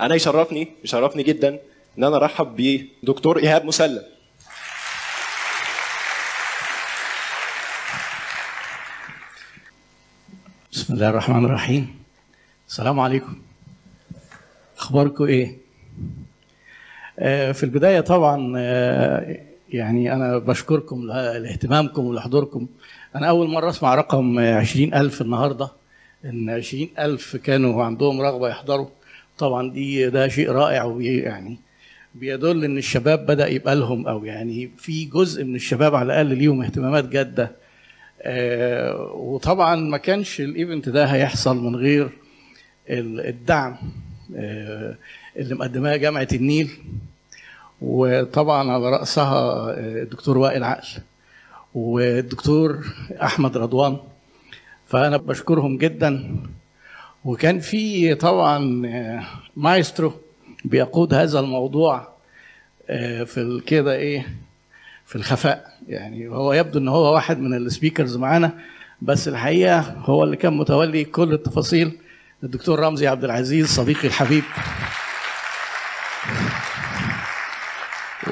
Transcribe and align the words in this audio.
أنا 0.00 0.14
يشرفني 0.14 0.68
يشرفني 0.84 1.22
جدا 1.22 1.58
إن 1.98 2.04
أنا 2.04 2.16
أرحب 2.16 2.56
بدكتور 3.02 3.38
إيهاب 3.38 3.64
مسلم. 3.64 4.02
بسم 10.72 10.94
الله 10.94 11.08
الرحمن 11.08 11.44
الرحيم. 11.44 11.94
السلام 12.68 13.00
عليكم. 13.00 13.38
أخباركم 14.78 15.24
إيه؟ 15.24 15.58
آه، 17.18 17.52
في 17.52 17.62
البداية 17.62 18.00
طبعا 18.00 18.52
آه، 18.56 19.36
يعني 19.68 20.12
أنا 20.12 20.38
بشكركم 20.38 21.06
لاهتمامكم 21.06 22.04
ولحضوركم. 22.04 22.66
أنا 23.16 23.28
أول 23.28 23.48
مرة 23.48 23.70
أسمع 23.70 23.94
رقم 23.94 24.38
آه، 24.38 24.54
20000 24.54 25.20
النهارده. 25.20 25.68
إن 26.24 26.50
20000 26.50 27.36
كانوا 27.36 27.84
عندهم 27.84 28.20
رغبة 28.20 28.48
يحضروا. 28.48 28.88
طبعا 29.38 29.70
دي 29.70 30.10
ده 30.10 30.28
شيء 30.28 30.50
رائع 30.50 30.84
وبي 30.84 31.18
يعني 31.18 31.58
بيدل 32.14 32.64
إن 32.64 32.78
الشباب 32.78 33.26
بدأ 33.26 33.48
يبقى 33.48 33.76
لهم 33.76 34.06
أو 34.08 34.24
يعني 34.24 34.70
في 34.76 35.04
جزء 35.04 35.44
من 35.44 35.54
الشباب 35.54 35.94
على 35.94 36.06
الأقل 36.06 36.38
ليهم 36.38 36.62
اهتمامات 36.62 37.04
جادة. 37.08 37.50
آه، 38.22 39.12
وطبعا 39.12 39.76
ما 39.76 39.96
كانش 39.96 40.40
الايفنت 40.40 40.88
ده 40.88 41.04
هيحصل 41.04 41.56
من 41.64 41.76
غير 41.76 42.08
ال- 42.90 43.26
الدعم 43.26 43.76
آه، 44.36 44.96
اللي 45.36 45.54
مقدماه 45.54 45.96
جامعة 45.96 46.28
النيل. 46.32 46.70
وطبعا 47.80 48.70
على 48.72 48.90
رأسها 48.90 49.34
آه، 49.70 50.02
الدكتور 50.02 50.38
وائل 50.38 50.64
عقل 50.64 50.88
والدكتور 51.74 52.78
أحمد 53.22 53.56
رضوان. 53.56 53.96
فأنا 54.86 55.16
بشكرهم 55.16 55.78
جدا. 55.78 56.36
وكان 57.24 57.60
في 57.60 58.14
طبعا 58.14 58.86
آه، 58.86 59.22
مايسترو 59.56 60.12
بيقود 60.64 61.14
هذا 61.14 61.40
الموضوع 61.40 62.08
آه، 62.90 63.24
في 63.24 63.62
كده 63.66 63.94
إيه 63.94 64.26
في 65.06 65.16
الخفاء. 65.16 65.78
يعني 65.88 66.28
هو 66.28 66.52
يبدو 66.52 66.78
إن 66.78 66.88
هو 66.88 67.14
واحد 67.14 67.38
من 67.38 67.54
ال 67.56 67.63
speakers 67.63 68.16
معانا 68.16 68.52
بس 69.02 69.28
الحقيقة 69.28 69.80
هو 69.80 70.24
اللي 70.24 70.36
كان 70.36 70.56
متولي 70.56 71.04
كل 71.04 71.32
التفاصيل. 71.32 71.92
الدكتور 72.44 72.80
رمزي 72.80 73.06
عبد 73.06 73.24
العزيز 73.24 73.66
صديقي 73.66 74.08
الحبيب. 74.08 74.44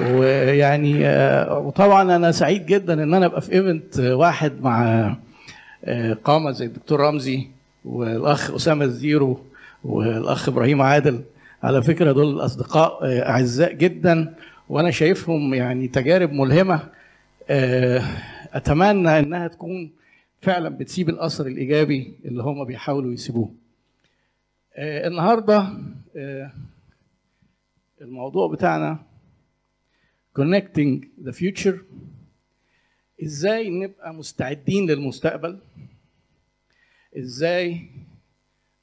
ويعني 0.00 1.06
آه، 1.06 1.58
وطبعا 1.58 2.16
أنا 2.16 2.32
سعيد 2.32 2.66
جدا 2.66 3.02
إن 3.02 3.14
أنا 3.14 3.26
أبقى 3.26 3.40
في 3.40 3.52
event 3.52 3.98
واحد 3.98 4.62
مع 4.62 5.14
قامة 6.24 6.50
زي 6.50 6.64
الدكتور 6.64 7.00
رمزي. 7.00 7.55
والأخ 7.86 8.50
أسامة 8.50 8.84
الزيرو 8.84 9.40
والأخ 9.84 10.48
إبراهيم 10.48 10.82
عادل 10.82 11.24
على 11.62 11.82
فكرة 11.82 12.12
دول 12.12 12.44
أصدقاء 12.44 13.04
آه، 13.04 13.28
أعزاء 13.28 13.72
جدا 13.72 14.34
وأنا 14.68 14.90
شايفهم 14.90 15.54
يعني 15.54 15.88
تجارب 15.88 16.32
ملهمة 16.32 16.88
آه، 17.48 18.02
أتمنى 18.52 19.18
إنها 19.18 19.48
تكون 19.48 19.90
فعلا 20.40 20.68
بتسيب 20.68 21.08
الأثر 21.08 21.46
الإيجابي 21.46 22.14
اللي 22.24 22.42
هم 22.42 22.64
بيحاولوا 22.64 23.12
يسيبوه. 23.12 23.54
آه، 24.76 25.08
النهارده 25.08 25.68
الموضوع 28.00 28.48
بتاعنا 28.52 28.98
connecting 30.40 31.04
the 31.26 31.32
future 31.32 31.74
إزاي 33.24 33.70
نبقى 33.70 34.14
مستعدين 34.14 34.90
للمستقبل 34.90 35.58
إزاي 37.18 37.88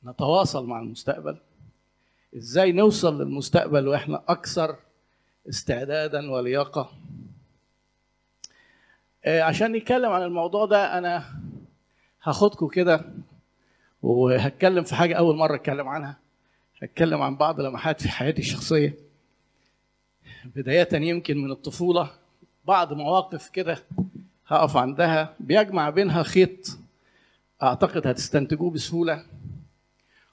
نتواصل 0.05 0.65
مع 0.67 0.79
المستقبل؟ 0.79 1.37
إزاي 2.37 2.71
نوصل 2.71 3.21
للمستقبل 3.21 3.87
وإحنا 3.87 4.23
أكثر 4.27 4.75
استعدادا 5.49 6.31
ولياقة؟ 6.31 6.91
آه، 9.25 9.41
عشان 9.41 9.71
نتكلم 9.71 10.11
عن 10.11 10.23
الموضوع 10.23 10.65
ده 10.65 10.97
أنا 10.97 11.25
هاخدكم 12.23 12.67
كده 12.67 13.05
وهتكلم 14.03 14.83
في 14.83 14.95
حاجة 14.95 15.13
أول 15.15 15.35
مرة 15.35 15.55
أتكلم 15.55 15.87
عنها. 15.87 16.17
هتكلم 16.81 17.21
عن 17.21 17.35
بعض 17.35 17.61
لمحات 17.61 18.01
في 18.01 18.09
حياتي 18.09 18.41
الشخصية. 18.41 18.93
بداية 20.45 20.89
يمكن 20.93 21.37
من 21.37 21.51
الطفولة 21.51 22.11
بعض 22.65 22.93
مواقف 22.93 23.49
كده 23.49 23.83
هقف 24.47 24.77
عندها 24.77 25.33
بيجمع 25.39 25.89
بينها 25.89 26.23
خيط. 26.23 26.77
أعتقد 27.63 28.07
هتستنتجوه 28.07 28.71
بسهولة 28.71 29.25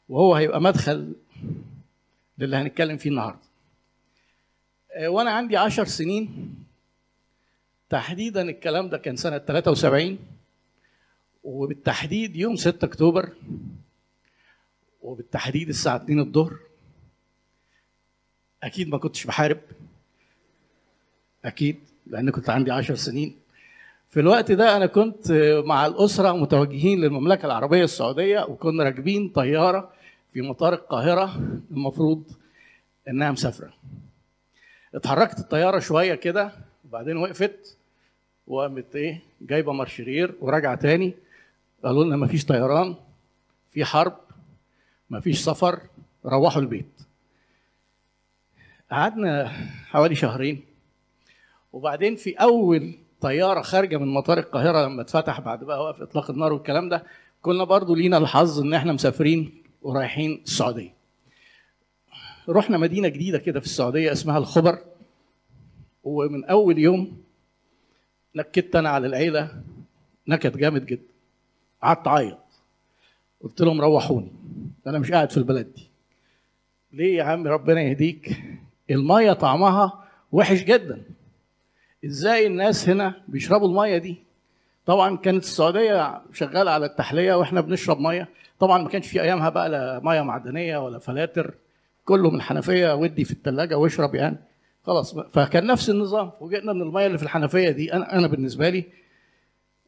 وهو 0.08 0.34
هيبقى 0.34 0.60
مدخل 0.60 1.14
للي 2.38 2.56
هنتكلم 2.56 2.96
فيه 2.96 3.10
النهارده. 3.10 3.40
آه، 4.92 5.08
وأنا 5.08 5.30
عندي 5.30 5.56
عشر 5.56 5.84
سنين. 5.84 6.54
تحديدا 7.90 8.42
الكلام 8.42 8.88
ده 8.88 8.98
كان 8.98 9.16
سنة 9.16 9.38
73 9.38 10.18
وبالتحديد 11.44 12.36
يوم 12.36 12.56
6 12.56 12.84
أكتوبر 12.84 13.32
وبالتحديد 15.02 15.68
الساعة 15.68 15.96
2 15.96 16.20
الظهر. 16.20 16.56
أكيد 18.62 18.88
ما 18.88 18.98
كنتش 18.98 19.26
بحارب. 19.26 19.60
أكيد 21.44 21.80
لأن 22.06 22.30
كنت 22.30 22.50
عندي 22.50 22.70
عشر 22.70 22.94
سنين. 22.94 23.36
في 24.10 24.20
الوقت 24.20 24.52
ده 24.52 24.76
أنا 24.76 24.86
كنت 24.86 25.32
مع 25.66 25.86
الأسرة 25.86 26.32
متوجهين 26.32 27.00
للمملكة 27.00 27.46
العربية 27.46 27.84
السعودية 27.84 28.40
وكنا 28.44 28.84
راكبين 28.84 29.28
طيارة 29.28 29.92
في 30.32 30.42
مطار 30.42 30.74
القاهرة 30.74 31.36
المفروض 31.70 32.22
إنها 33.08 33.30
مسافرة. 33.30 33.72
اتحركت 34.94 35.38
الطيارة 35.38 35.78
شوية 35.78 36.14
كده 36.14 36.52
وبعدين 36.84 37.16
وقفت 37.16 37.76
وقامت 38.46 38.96
إيه 38.96 39.20
جايبة 39.40 39.72
مارشرير 39.72 40.34
وراجعة 40.40 40.74
تاني. 40.74 41.14
قالوا 41.84 42.04
لنا 42.04 42.16
مفيش 42.16 42.44
طيران 42.44 42.94
في 43.70 43.84
حرب 43.84 44.16
مفيش 45.10 45.40
سفر 45.40 45.80
روحوا 46.26 46.62
البيت. 46.62 47.00
قعدنا 48.90 49.48
حوالي 49.88 50.14
شهرين. 50.14 50.64
وبعدين 51.72 52.16
في 52.16 52.34
أول 52.34 52.94
طيارة 53.20 53.60
خارجة 53.60 53.96
من 53.96 54.08
مطار 54.08 54.38
القاهرة 54.38 54.86
لما 54.86 55.02
اتفتح 55.02 55.40
بعد 55.40 55.64
بقى 55.64 55.84
وقف 55.84 56.02
إطلاق 56.02 56.30
النار 56.30 56.52
والكلام 56.52 56.88
ده 56.88 57.04
كنا 57.42 57.64
برضو 57.64 57.94
لينا 57.94 58.18
الحظ 58.18 58.60
إن 58.60 58.74
إحنا 58.74 58.92
مسافرين 58.92 59.62
ورايحين 59.82 60.42
السعودية. 60.44 60.94
رحنا 62.48 62.78
مدينة 62.78 63.08
جديدة 63.08 63.38
كده 63.38 63.60
في 63.60 63.66
السعودية 63.66 64.12
اسمها 64.12 64.38
الخبر 64.38 64.78
ومن 66.04 66.44
أول 66.44 66.78
يوم 66.78 67.22
نكدت 68.36 68.76
أنا 68.76 68.88
على 68.90 69.06
العيلة 69.06 69.62
نكد 70.28 70.56
جامد 70.56 70.86
جدا. 70.86 71.02
قعدت 71.82 72.06
أعيط. 72.06 72.38
قلت 73.40 73.60
لهم 73.60 73.80
روحوني. 73.80 74.32
أنا 74.86 74.98
مش 74.98 75.10
قاعد 75.12 75.30
في 75.30 75.36
البلد 75.36 75.72
دي. 75.74 75.90
ليه 76.92 77.16
يا 77.16 77.24
عم؟ 77.24 77.46
ربنا 77.46 77.80
يهديك. 77.82 78.42
المية 78.90 79.32
طعمها 79.32 80.04
وحش 80.32 80.62
جدا. 80.62 81.02
إزاي 82.04 82.46
الناس 82.46 82.88
هنا 82.88 83.14
بيشربوا 83.28 83.68
المية 83.68 83.98
دي؟ 83.98 84.16
طبعا 84.86 85.16
كانت 85.16 85.44
السعودية 85.44 86.20
شغالة 86.32 86.70
على 86.70 86.86
التحلية 86.86 87.34
وإحنا 87.34 87.60
بنشرب 87.60 88.00
مية. 88.00 88.28
طبعا 88.58 88.82
ما 88.82 88.88
كانش 88.88 89.06
في 89.06 89.22
أيامها 89.22 89.48
بقى 89.48 89.68
لا 89.68 90.00
مية 90.04 90.20
معدنية 90.20 90.78
ولا 90.84 90.98
فلاتر. 90.98 91.54
كله 92.04 92.30
من 92.30 92.36
الحنفية 92.36 92.94
ودي 92.94 93.24
في 93.24 93.30
الثلاجه 93.30 93.78
واشرب 93.78 94.14
يعني. 94.14 94.36
خلاص 94.86 95.18
فكان 95.18 95.66
نفس 95.66 95.90
النظام. 95.90 96.30
فوجئنا 96.40 96.72
ان 96.72 96.82
المية 96.82 97.06
اللي 97.06 97.18
في 97.18 97.24
الحنفية 97.24 97.70
دي. 97.70 97.92
أنا 97.92 98.12
أنا 98.18 98.26
بالنسبة 98.26 98.68
لي 98.68 98.84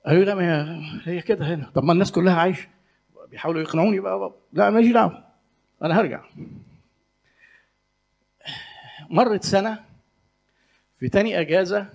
قالوا 0.07 0.25
لي 0.25 0.35
لا 0.35 0.81
هي 1.05 1.21
كده 1.21 1.55
هنا. 1.55 1.71
طب 1.75 1.85
ما 1.85 1.93
الناس 1.93 2.13
كلها 2.13 2.35
عايشة. 2.41 2.69
بيحاولوا 3.31 3.61
يقنعوني 3.63 4.01
بقى, 4.01 4.19
بقى. 4.19 4.33
لا 4.53 4.71
ماليش 4.71 4.93
دعوة. 4.93 5.25
أنا 5.83 6.01
هرجع. 6.01 6.21
مرت 9.11 9.45
سنة 9.45 9.79
في 11.01 11.09
تاني 11.09 11.41
أجازة 11.41 11.87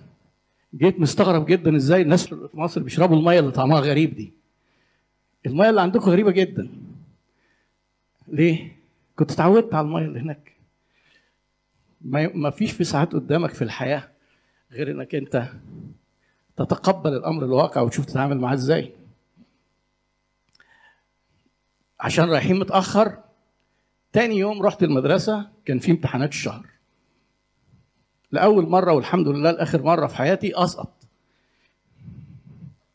جيت 0.74 1.00
مستغرب 1.00 1.46
جدا 1.46 1.76
إزاي 1.76 2.02
الناس 2.02 2.26
في 2.26 2.48
مصر 2.54 2.82
بيشربوا 2.82 3.16
المية 3.16 3.38
اللي 3.40 3.50
طعمها 3.50 3.80
غريب 3.80 4.14
دي. 4.14 4.32
المية 5.46 5.70
اللي 5.70 5.80
عندكم 5.80 6.10
غريبة 6.10 6.30
جدا. 6.30 6.68
ليه؟ 8.28 8.76
كنت 9.16 9.30
اتعودت 9.32 9.74
على 9.74 9.86
المية 9.86 10.04
اللي 10.04 10.20
هناك. 10.20 10.52
ما 12.34 12.50
فيش 12.50 12.72
في 12.72 12.84
ساعات 12.84 13.12
قدامك 13.12 13.50
في 13.50 13.62
الحياة 13.62 14.08
غير 14.72 14.90
إنك 14.90 15.14
أنت 15.14 15.52
تتقبل 16.56 17.12
الأمر 17.16 17.44
الواقع 17.44 17.80
وتشوف 17.80 18.04
تتعامل 18.06 18.38
معاه 18.40 18.54
إزاي. 18.54 18.92
عشان 22.00 22.30
رايحين 22.30 22.58
متاخر 22.58 23.18
تاني 24.12 24.36
يوم 24.36 24.62
رحت 24.62 24.82
المدرسة 24.82 25.48
كان 25.64 25.78
في 25.78 25.90
امتحانات 25.90 26.28
الشهر. 26.28 26.66
لأول 28.32 28.68
مرة 28.68 28.92
والحمد 28.92 29.28
لله 29.28 29.50
لآخر 29.50 29.82
مرة 29.82 30.06
في 30.06 30.16
حياتي 30.16 30.52
أسقط. 30.56 30.92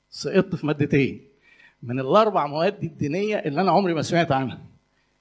سقطت 0.09 0.55
في 0.55 0.67
مادتين. 0.67 1.21
من 1.83 1.99
الأربع 1.99 2.47
مواد 2.47 2.83
الدينية 2.83 3.35
اللي 3.35 3.61
أنا 3.61 3.71
عمري 3.71 3.93
ما 3.93 4.01
سمعت 4.01 4.31
عنها. 4.31 4.59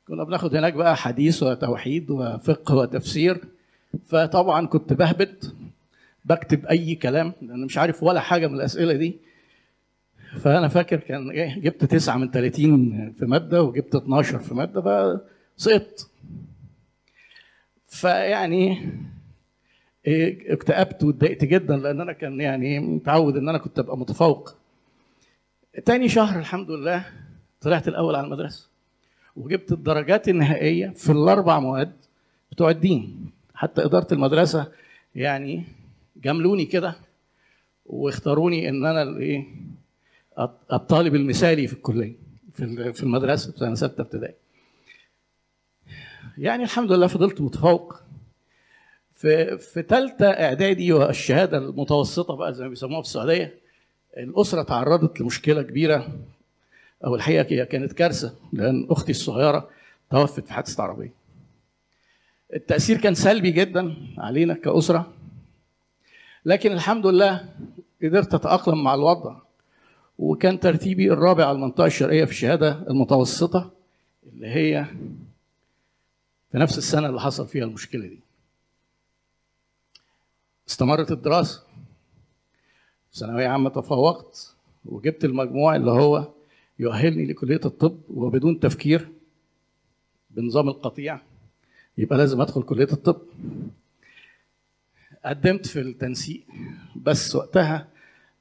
كنا 0.08 0.24
بناخد 0.24 0.56
هناك 0.56 0.72
بقى 0.72 0.96
حديث 0.96 1.42
وتوحيد 1.42 2.10
وفقه 2.10 2.74
وتفسير. 2.76 3.40
فطبعا 4.06 4.66
كنت 4.66 4.92
بهبط. 4.92 5.54
بكتب 6.24 6.66
أي 6.66 6.94
كلام 6.94 7.32
لأن 7.42 7.64
مش 7.64 7.78
عارف 7.78 8.02
ولا 8.02 8.20
حاجة 8.20 8.46
من 8.46 8.54
الأسئلة 8.54 8.92
دي. 8.92 9.16
فأنا 10.38 10.68
فاكر 10.68 10.96
كان 10.96 11.30
إيه 11.30 11.58
جبت 11.58 11.84
9 11.84 12.16
من 12.16 12.30
30 12.30 13.12
في 13.12 13.26
مادة 13.26 13.62
وجبت 13.62 13.94
12 13.94 14.38
في 14.38 14.54
مادة 14.54 15.20
فسقطت. 15.56 16.08
فيعني 17.86 18.92
إيه 20.06 20.52
اكتئبت 20.52 21.02
واتضايقت 21.04 21.44
جدا 21.44 21.76
لأن 21.76 22.00
أنا 22.00 22.12
كان 22.12 22.40
يعني 22.40 22.78
متعود 22.80 23.36
إن 23.36 23.48
أنا 23.48 23.58
كنت 23.58 23.78
أبقى 23.78 23.98
متفوق. 23.98 24.54
تاني 25.84 26.08
شهر 26.08 26.38
الحمد 26.38 26.70
لله 26.70 27.04
طلعت 27.60 27.88
الأول 27.88 28.14
على 28.14 28.26
المدرسة 28.26 28.68
وجبت 29.36 29.72
الدرجات 29.72 30.28
النهائية 30.28 30.88
في 30.88 31.12
الأربع 31.12 31.60
مواد 31.60 31.92
بتوع 32.52 32.70
الدين. 32.70 33.30
حتى 33.54 33.84
إدارة 33.84 34.14
المدرسة 34.14 34.72
يعني 35.14 35.64
جاملوني 36.16 36.64
كده 36.64 36.94
واختاروني 37.86 38.68
إن 38.68 38.86
أنا 38.86 39.02
الايه 39.02 39.46
الطالب 40.72 41.14
المثالي 41.14 41.66
في 41.66 41.72
الكلية 41.72 42.14
في 42.52 42.92
في 42.92 43.02
المدرسة 43.02 43.52
في 43.52 43.58
سنة 43.58 43.74
ستة 43.74 44.00
ابتدائي. 44.00 44.34
يعني 46.38 46.62
الحمد 46.62 46.92
لله 46.92 47.06
فضلت 47.06 47.40
متفوق. 47.40 48.00
في 49.22 49.58
في 49.58 49.82
ثالثه 49.82 50.26
إعدادي 50.30 50.92
والشهادة 50.92 51.58
المتوسطة 51.58 52.36
بقى 52.36 52.54
زي 52.54 52.62
ما 52.64 52.68
بيسموها 52.70 53.02
في 53.02 53.08
السعودية 53.08 53.54
الأسرة 54.16 54.62
تعرضت 54.62 55.20
لمشكلة 55.20 55.62
كبيرة 55.62 56.18
أو 57.04 57.14
الحقيقة 57.14 57.46
هي 57.52 57.66
كانت 57.66 57.92
كارثة 57.92 58.34
لأن 58.52 58.86
أختي 58.90 59.10
الصغيرة 59.12 59.68
توفت 60.10 60.46
في 60.46 60.52
حادثة 60.52 60.82
عربية. 60.82 61.12
التأثير 62.54 62.98
كان 63.00 63.14
سلبي 63.14 63.50
جدا 63.50 63.94
علينا 64.18 64.54
كأسرة 64.54 65.12
لكن 66.44 66.72
الحمد 66.72 67.06
لله 67.06 67.48
قدرت 68.02 68.34
أتأقلم 68.34 68.84
مع 68.84 68.94
الوضع 68.94 69.36
وكان 70.18 70.60
ترتيبي 70.60 71.12
الرابع 71.12 71.44
على 71.46 71.54
المنطقة 71.56 71.86
الشرقية 71.86 72.24
في 72.24 72.30
الشهادة 72.30 72.84
المتوسطة 72.90 73.70
اللي 74.32 74.46
هي 74.46 74.84
في 76.52 76.58
نفس 76.58 76.78
السنة 76.78 77.08
اللي 77.08 77.20
حصل 77.20 77.46
فيها 77.48 77.64
المشكلة 77.64 78.06
دي. 78.06 78.18
استمرت 80.68 81.10
الدراسة. 81.12 81.62
ثانوية 83.14 83.48
عامة 83.48 83.70
تفوقت 83.70 84.54
وجبت 84.84 85.24
المجموع 85.24 85.76
اللي 85.76 85.90
هو 85.90 86.28
يؤهلني 86.78 87.24
لكلية 87.26 87.60
الطب 87.64 87.98
وبدون 88.10 88.60
تفكير 88.60 89.08
بنظام 90.30 90.68
القطيع. 90.68 91.20
يبقى 91.98 92.18
لازم 92.18 92.40
أدخل 92.40 92.62
كلية 92.62 92.88
الطب. 92.92 93.18
قدمت 95.24 95.66
في 95.66 95.80
التنسيق 95.80 96.42
بس 96.96 97.36
وقتها 97.36 97.88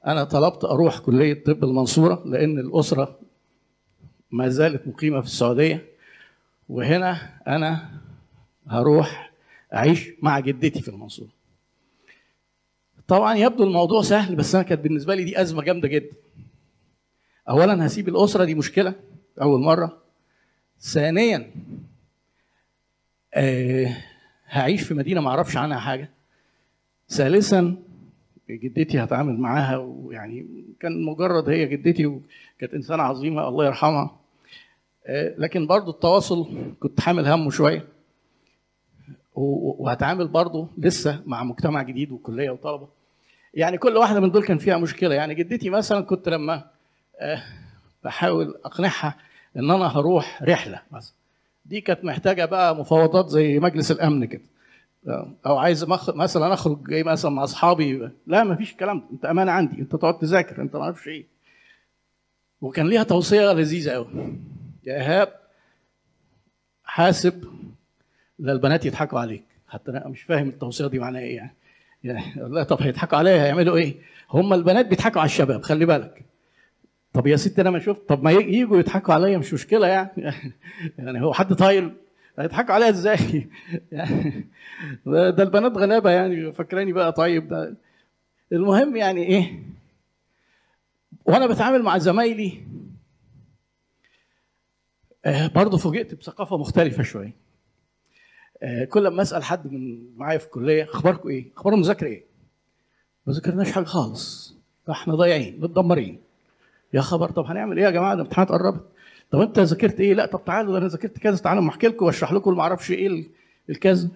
أنا 0.06 0.24
طلبت 0.24 0.64
أروح 0.64 0.98
كلية 0.98 1.44
طب 1.44 1.64
المنصورة 1.64 2.22
لأن 2.26 2.58
الأسرة 2.58 3.18
ما 4.30 4.48
زالت 4.48 4.86
مقيمة 4.88 5.20
في 5.20 5.26
السعودية. 5.26 5.86
وهنا 6.68 7.40
أنا 7.46 7.90
هروح 8.66 9.32
أعيش 9.74 10.10
مع 10.22 10.40
جدتي 10.40 10.80
في 10.82 10.88
المنصورة. 10.88 11.28
طبعا 13.12 13.34
يبدو 13.34 13.64
الموضوع 13.64 14.02
سهل 14.02 14.36
بس 14.36 14.54
أنا 14.54 14.64
كانت 14.64 14.80
بالنسبة 14.80 15.14
لي 15.14 15.24
دي 15.24 15.40
أزمة 15.40 15.62
جامدة 15.62 15.88
جدا. 15.88 16.16
اولا 17.48 17.86
هسيب 17.86 18.08
الأسرة 18.08 18.44
دي 18.44 18.54
مشكلة 18.54 18.94
أول 19.42 19.60
مرة. 19.60 20.02
ثانيا 20.80 21.50
آه 23.34 23.96
هعيش 24.46 24.82
في 24.82 24.94
مدينة 24.94 25.20
ما 25.20 25.30
أعرفش 25.30 25.56
عنها 25.56 25.78
حاجة. 25.78 26.10
ثالثا 27.08 27.76
جدتي 28.50 29.04
هتعامل 29.04 29.38
معاها 29.38 29.76
ويعني 29.76 30.64
كان 30.80 31.02
مجرد 31.02 31.48
هي 31.48 31.66
جدتي 31.66 32.06
وكانت 32.06 32.74
إنسانة 32.74 33.02
عظيمة 33.02 33.48
الله 33.48 33.66
يرحمها. 33.66 34.16
آه 35.06 35.34
لكن 35.38 35.66
برضو 35.66 35.90
التواصل 35.90 36.46
كنت 36.80 37.00
حامل 37.00 37.26
همه 37.26 37.50
شوية. 37.50 37.88
وهتعامل 39.34 40.28
برضه 40.28 40.68
لسه 40.78 41.22
مع 41.26 41.44
مجتمع 41.44 41.82
جديد 41.82 42.12
وكلية 42.12 42.50
وطلبة. 42.50 43.01
يعني 43.54 43.78
كل 43.78 43.96
واحدة 43.96 44.20
من 44.20 44.30
دول 44.30 44.44
كان 44.44 44.58
فيها 44.58 44.76
مشكلة. 44.76 45.14
يعني 45.14 45.34
جدتي 45.34 45.70
مثلا 45.70 46.00
كنت 46.00 46.28
لما 46.28 46.70
أه 47.20 47.42
بحاول 48.04 48.54
أقنعها 48.64 49.16
إن 49.56 49.70
أنا 49.70 49.86
هروح 49.86 50.42
رحلة 50.42 50.82
مثلا. 50.92 51.14
دي 51.66 51.80
كانت 51.80 52.04
محتاجة 52.04 52.44
بقى 52.44 52.76
مفاوضات 52.76 53.28
زي 53.28 53.58
مجلس 53.58 53.90
الأمن 53.90 54.24
كده. 54.24 54.42
أو 55.46 55.58
عايز 55.58 55.84
مثلا 56.08 56.54
أخرج 56.54 56.88
جاي 56.88 57.02
مثلا 57.02 57.30
مع 57.30 57.44
أصحابي. 57.44 58.10
لا 58.26 58.44
ما 58.44 58.54
فيش 58.56 58.72
الكلام 58.72 58.98
ده. 58.98 59.04
أنت 59.12 59.24
امانه 59.24 59.52
عندي. 59.52 59.80
أنت 59.80 59.96
تقعد 59.96 60.18
تذاكر. 60.18 60.62
أنت 60.62 60.76
ما 60.76 60.82
أعرفش 60.82 61.08
إيه. 61.08 61.24
وكان 62.60 62.88
ليها 62.88 63.02
توصية 63.02 63.52
لذيذة 63.52 63.90
قوي 63.90 64.06
يا 64.84 64.94
إيهاب 64.94 65.32
حاسب 66.84 67.44
لا 68.38 68.52
البنات 68.52 68.86
يضحكوا 68.86 69.20
عليك. 69.20 69.44
حتى 69.68 69.90
أنا 69.90 70.08
مش 70.08 70.22
فاهم 70.22 70.48
التوصية 70.48 70.86
دي 70.86 70.98
معناها 70.98 71.22
إيه 71.22 71.36
يعني. 71.36 71.54
يعني 72.04 72.34
لا 72.36 72.62
طب 72.62 72.82
هيضحكوا 72.82 73.18
عليا 73.18 73.44
هيعملوا 73.44 73.76
إيه؟ 73.76 73.94
هم 74.30 74.52
البنات 74.54 74.86
بيضحكوا 74.86 75.20
على 75.20 75.28
الشباب 75.28 75.62
خلي 75.62 75.86
بالك 75.86 76.24
طب 77.12 77.26
يا 77.26 77.36
ست 77.36 77.58
أنا 77.58 77.70
ما 77.70 77.78
شفت 77.78 78.08
طب 78.08 78.24
ما 78.24 78.30
يجوا 78.30 78.78
يضحكوا 78.78 79.14
عليا 79.14 79.38
مش 79.38 79.54
مشكلة 79.54 79.86
يعني 79.86 80.10
يعني 80.98 81.22
هو 81.24 81.32
حد 81.32 81.54
طايل 81.54 81.92
هيضحكوا 82.38 82.74
عليا 82.74 82.88
إزاي؟ 82.88 83.16
ده 85.06 85.42
البنات 85.42 85.76
غلابة 85.76 86.10
يعني 86.10 86.52
فاكراني 86.52 86.92
بقى 86.92 87.12
طيب 87.12 87.48
ده 87.48 87.76
المهم 88.52 88.96
يعني 88.96 89.22
إيه؟ 89.22 89.62
وأنا 91.24 91.46
بتعامل 91.46 91.82
مع 91.82 91.98
زمايلي 91.98 92.60
برضه 95.54 95.78
فوجئت 95.78 96.14
بثقافة 96.14 96.56
مختلفة 96.58 97.02
شوية 97.02 97.36
كل 98.90 99.08
ما 99.08 99.22
أسأل 99.22 99.44
حد 99.44 99.72
من 99.72 99.98
معايا 100.16 100.38
في 100.38 100.44
الكلية 100.46 100.84
أخباركم 100.84 101.28
إيه؟ 101.28 101.46
أخبار 101.56 101.74
المذاكرة 101.74 102.06
إيه؟ 102.06 102.24
ما 103.26 103.32
ذاكرناش 103.32 103.72
حاجة 103.72 103.84
خالص 103.84 104.54
إحنا 104.90 105.14
ضايعين 105.14 105.60
متدمرين 105.60 106.20
يا 106.94 107.00
خبر 107.00 107.30
طب 107.30 107.44
هنعمل 107.44 107.78
إيه 107.78 107.84
يا 107.84 107.90
جماعة 107.90 108.12
الامتحانات 108.12 108.52
قربت 108.52 108.84
طب 109.30 109.40
أنت 109.40 109.58
ذاكرت 109.58 110.00
إيه؟ 110.00 110.14
لا 110.14 110.26
طب 110.26 110.44
تعالوا 110.44 110.78
أنا 110.78 110.88
ذاكرت 110.88 111.18
كذا 111.18 111.36
تعالوا 111.36 111.68
أحكي 111.68 111.86
لكم 111.86 112.06
وأشرح 112.06 112.32
لكم 112.32 112.56
ما 112.56 112.62
أعرفش 112.62 112.90
إيه 112.90 113.24
الكذا 113.70 114.08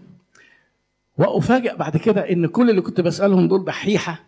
وافاجئ 1.18 1.76
بعد 1.76 1.96
كده 1.96 2.30
إن 2.30 2.46
كل 2.46 2.70
اللي 2.70 2.80
كنت 2.80 3.00
بسألهم 3.00 3.48
دول 3.48 3.64
دحيحة 3.64 4.24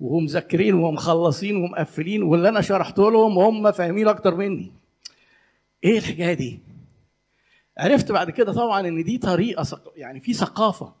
ومذاكرين 0.00 0.74
ومخلصين 0.74 1.56
ومقفلين 1.56 2.22
واللي 2.22 2.48
أنا 2.48 2.60
شرحت 2.60 2.98
لهم 2.98 3.36
وهم 3.36 3.72
فاهمين 3.72 4.08
أكتر 4.08 4.34
مني 4.34 4.72
إيه 5.84 5.98
الحكاية 5.98 6.34
دي؟ 6.34 6.60
عرفت 7.78 8.12
بعد 8.12 8.30
كده 8.30 8.52
طبعا 8.52 8.88
إن 8.88 9.04
دي 9.04 9.18
طريقة 9.18 9.82
يعني 9.96 10.20
في 10.20 10.32
ثقافة 10.34 10.94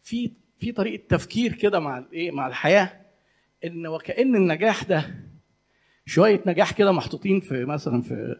في 0.00 0.30
في 0.58 0.72
طريقة 0.72 1.02
تفكير 1.08 1.52
كده 1.52 1.80
مع 1.80 1.98
الايه 1.98 2.30
مع 2.30 2.46
الحياة 2.46 3.00
إن 3.64 3.86
وكأن 3.86 4.36
النجاح 4.36 4.84
ده 4.84 5.14
شوية 6.06 6.42
نجاح 6.46 6.72
كده 6.72 6.92
محطوطين 6.92 7.40
في 7.40 7.64
مثلا 7.64 8.02
في 8.02 8.36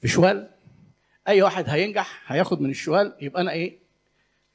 في 0.00 0.08
شوال 0.08 0.50
أي 1.28 1.42
واحد 1.42 1.68
هينجح 1.68 2.22
هياخد 2.32 2.60
من 2.60 2.70
الشوال 2.70 3.14
يبقى 3.20 3.42
أنا 3.42 3.52
إيه 3.52 3.78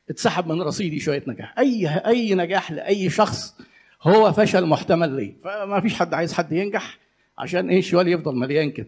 اتسحب 0.09 0.47
من 0.47 0.61
رصيدي 0.61 0.99
شوية 0.99 1.23
نجاح. 1.27 1.59
أي 1.59 1.87
أي 1.87 2.35
نجاح 2.35 2.71
لأي 2.71 3.09
شخص 3.09 3.55
هو 4.01 4.33
فشل 4.33 4.65
محتمل 4.65 5.15
ليه. 5.15 5.33
فما 5.43 5.81
فيش 5.81 5.93
حد 5.93 6.13
عايز 6.13 6.33
حد 6.33 6.51
ينجح 6.51 6.97
عشان 7.37 7.69
إيه 7.69 7.79
الشوال 7.79 8.07
يفضل 8.07 8.35
مليان 8.35 8.71
كده. 8.71 8.87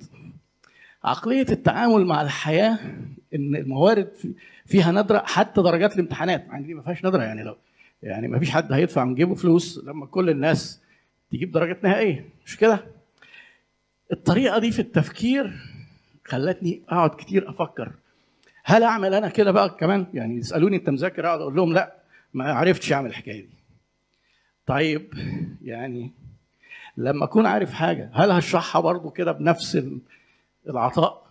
عقلية 1.03 1.45
التعامل 1.51 2.05
مع 2.05 2.21
الحياة 2.21 2.79
إن 3.35 3.55
الموارد 3.55 4.09
فيها 4.65 4.91
ندرة 4.91 5.23
حتى 5.25 5.61
درجات 5.61 5.93
الامتحانات 5.95 6.45
يعني 6.45 6.67
دي 6.67 6.73
ما 6.73 6.81
فيهاش 6.81 7.05
ندرة 7.05 7.23
يعني 7.23 7.43
لو 7.43 7.55
يعني 8.03 8.27
ما 8.27 8.39
فيش 8.39 8.49
حد 8.51 8.73
هيدفع 8.73 9.05
من 9.05 9.15
جيبه 9.15 9.35
فلوس 9.35 9.81
لما 9.83 10.05
كل 10.05 10.29
الناس 10.29 10.81
تجيب 11.31 11.51
درجات 11.51 11.83
نهائية 11.83 12.29
مش 12.45 12.57
كده؟ 12.57 12.85
الطريقة 14.11 14.59
دي 14.59 14.71
في 14.71 14.79
التفكير 14.79 15.53
خلتني 16.25 16.81
أقعد 16.89 17.09
كتير 17.09 17.49
أفكر 17.49 17.91
هل 18.63 18.83
أعمل 18.83 19.13
أنا 19.13 19.29
كده 19.29 19.51
بقى 19.51 19.69
كمان؟ 19.69 20.05
يعني 20.13 20.35
يسألوني 20.35 20.75
أنت 20.75 20.89
مذاكر؟ 20.89 21.25
أقعد 21.27 21.41
أقول 21.41 21.55
لهم 21.55 21.73
لا 21.73 21.95
ما 22.33 22.53
عرفتش 22.53 22.93
أعمل 22.93 23.09
الحكاية 23.09 23.41
دي. 23.41 23.49
طيب 24.65 25.13
يعني 25.63 26.11
لما 26.97 27.25
أكون 27.25 27.45
عارف 27.45 27.73
حاجة 27.73 28.09
هل 28.13 28.31
هشرحها 28.31 28.81
برضو 28.81 29.09
كده 29.09 29.31
بنفس 29.31 29.77
العطاء. 30.69 31.27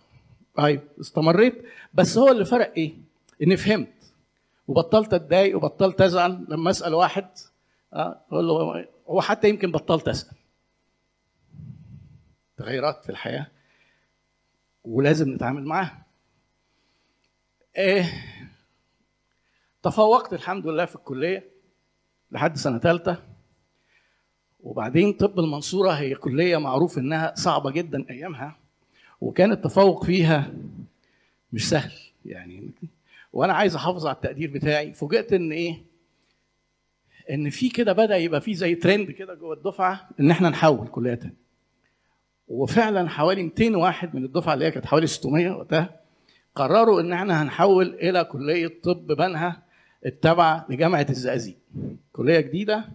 طيب 0.55 0.81
استمريت. 0.99 1.65
بس 1.93 2.17
هو 2.17 2.31
اللي 2.31 2.45
فرق 2.45 2.73
إيه؟ 2.77 2.93
إني 3.43 3.57
فهمت. 3.57 3.93
وبطلت 4.67 5.13
أتضايق 5.13 5.57
وبطلت 5.57 6.01
أزعل. 6.01 6.45
لما 6.49 6.69
أسأل 6.69 6.93
واحد 6.93 7.29
أقول 7.93 8.47
له 8.47 8.87
هو 9.07 9.21
حتى 9.21 9.49
يمكن 9.49 9.71
بطلت 9.71 10.07
أسأل. 10.07 10.37
تغيرات 12.57 13.03
في 13.03 13.09
الحياة. 13.09 13.47
ولازم 14.83 15.33
نتعامل 15.33 15.65
معاها. 15.65 16.05
إيه 17.77 18.05
تفوقت 19.83 20.33
الحمد 20.33 20.67
لله 20.67 20.85
في 20.85 20.95
الكلية 20.95 21.49
لحد 22.31 22.57
سنة 22.57 22.79
ثالثه 22.79 23.23
وبعدين 24.59 25.13
طب 25.13 25.39
المنصورة 25.39 25.91
هي 25.91 26.15
كلية 26.15 26.57
معروف 26.57 26.97
إنها 26.97 27.33
صعبة 27.35 27.71
جدا 27.71 28.05
أيامها. 28.09 28.55
وكان 29.23 29.51
التفوق 29.51 30.05
فيها 30.05 30.53
مش 31.53 31.69
سهل 31.69 31.91
يعني. 32.25 32.69
وأنا 33.33 33.53
عايز 33.53 33.75
أحافظ 33.75 34.05
على 34.07 34.15
التقدير 34.15 34.51
بتاعي. 34.51 34.93
فوجئت 34.93 35.33
إن 35.33 35.51
إيه؟ 35.51 35.83
إن 37.31 37.49
في 37.49 37.69
كده 37.69 37.93
بدأ 37.93 38.17
يبقى 38.17 38.41
في 38.41 38.53
زي 38.53 38.75
ترند 38.75 39.11
كده 39.11 39.33
جوه 39.33 39.53
الدفعة 39.53 40.09
إن 40.19 40.31
إحنا 40.31 40.49
نحول 40.49 40.87
كليه 40.87 41.19
وفعلا 42.47 43.09
حوالي 43.09 43.43
200 43.43 43.75
واحد 43.77 44.15
من 44.15 44.23
الدفعة 44.25 44.53
اللي 44.53 44.65
هي 44.65 44.71
كانت 44.71 44.85
حوالي 44.85 45.07
600 45.07 45.49
وقتها 45.51 45.99
قرروا 46.55 47.01
إن 47.01 47.13
إحنا 47.13 47.43
هنحول 47.43 47.93
إلى 47.93 48.23
كلية 48.23 48.81
طب 48.83 49.07
بنها 49.07 49.63
التابعة 50.05 50.65
لجامعة 50.69 51.05
الزقازيق. 51.09 51.57
كلية 52.13 52.39
جديدة. 52.39 52.85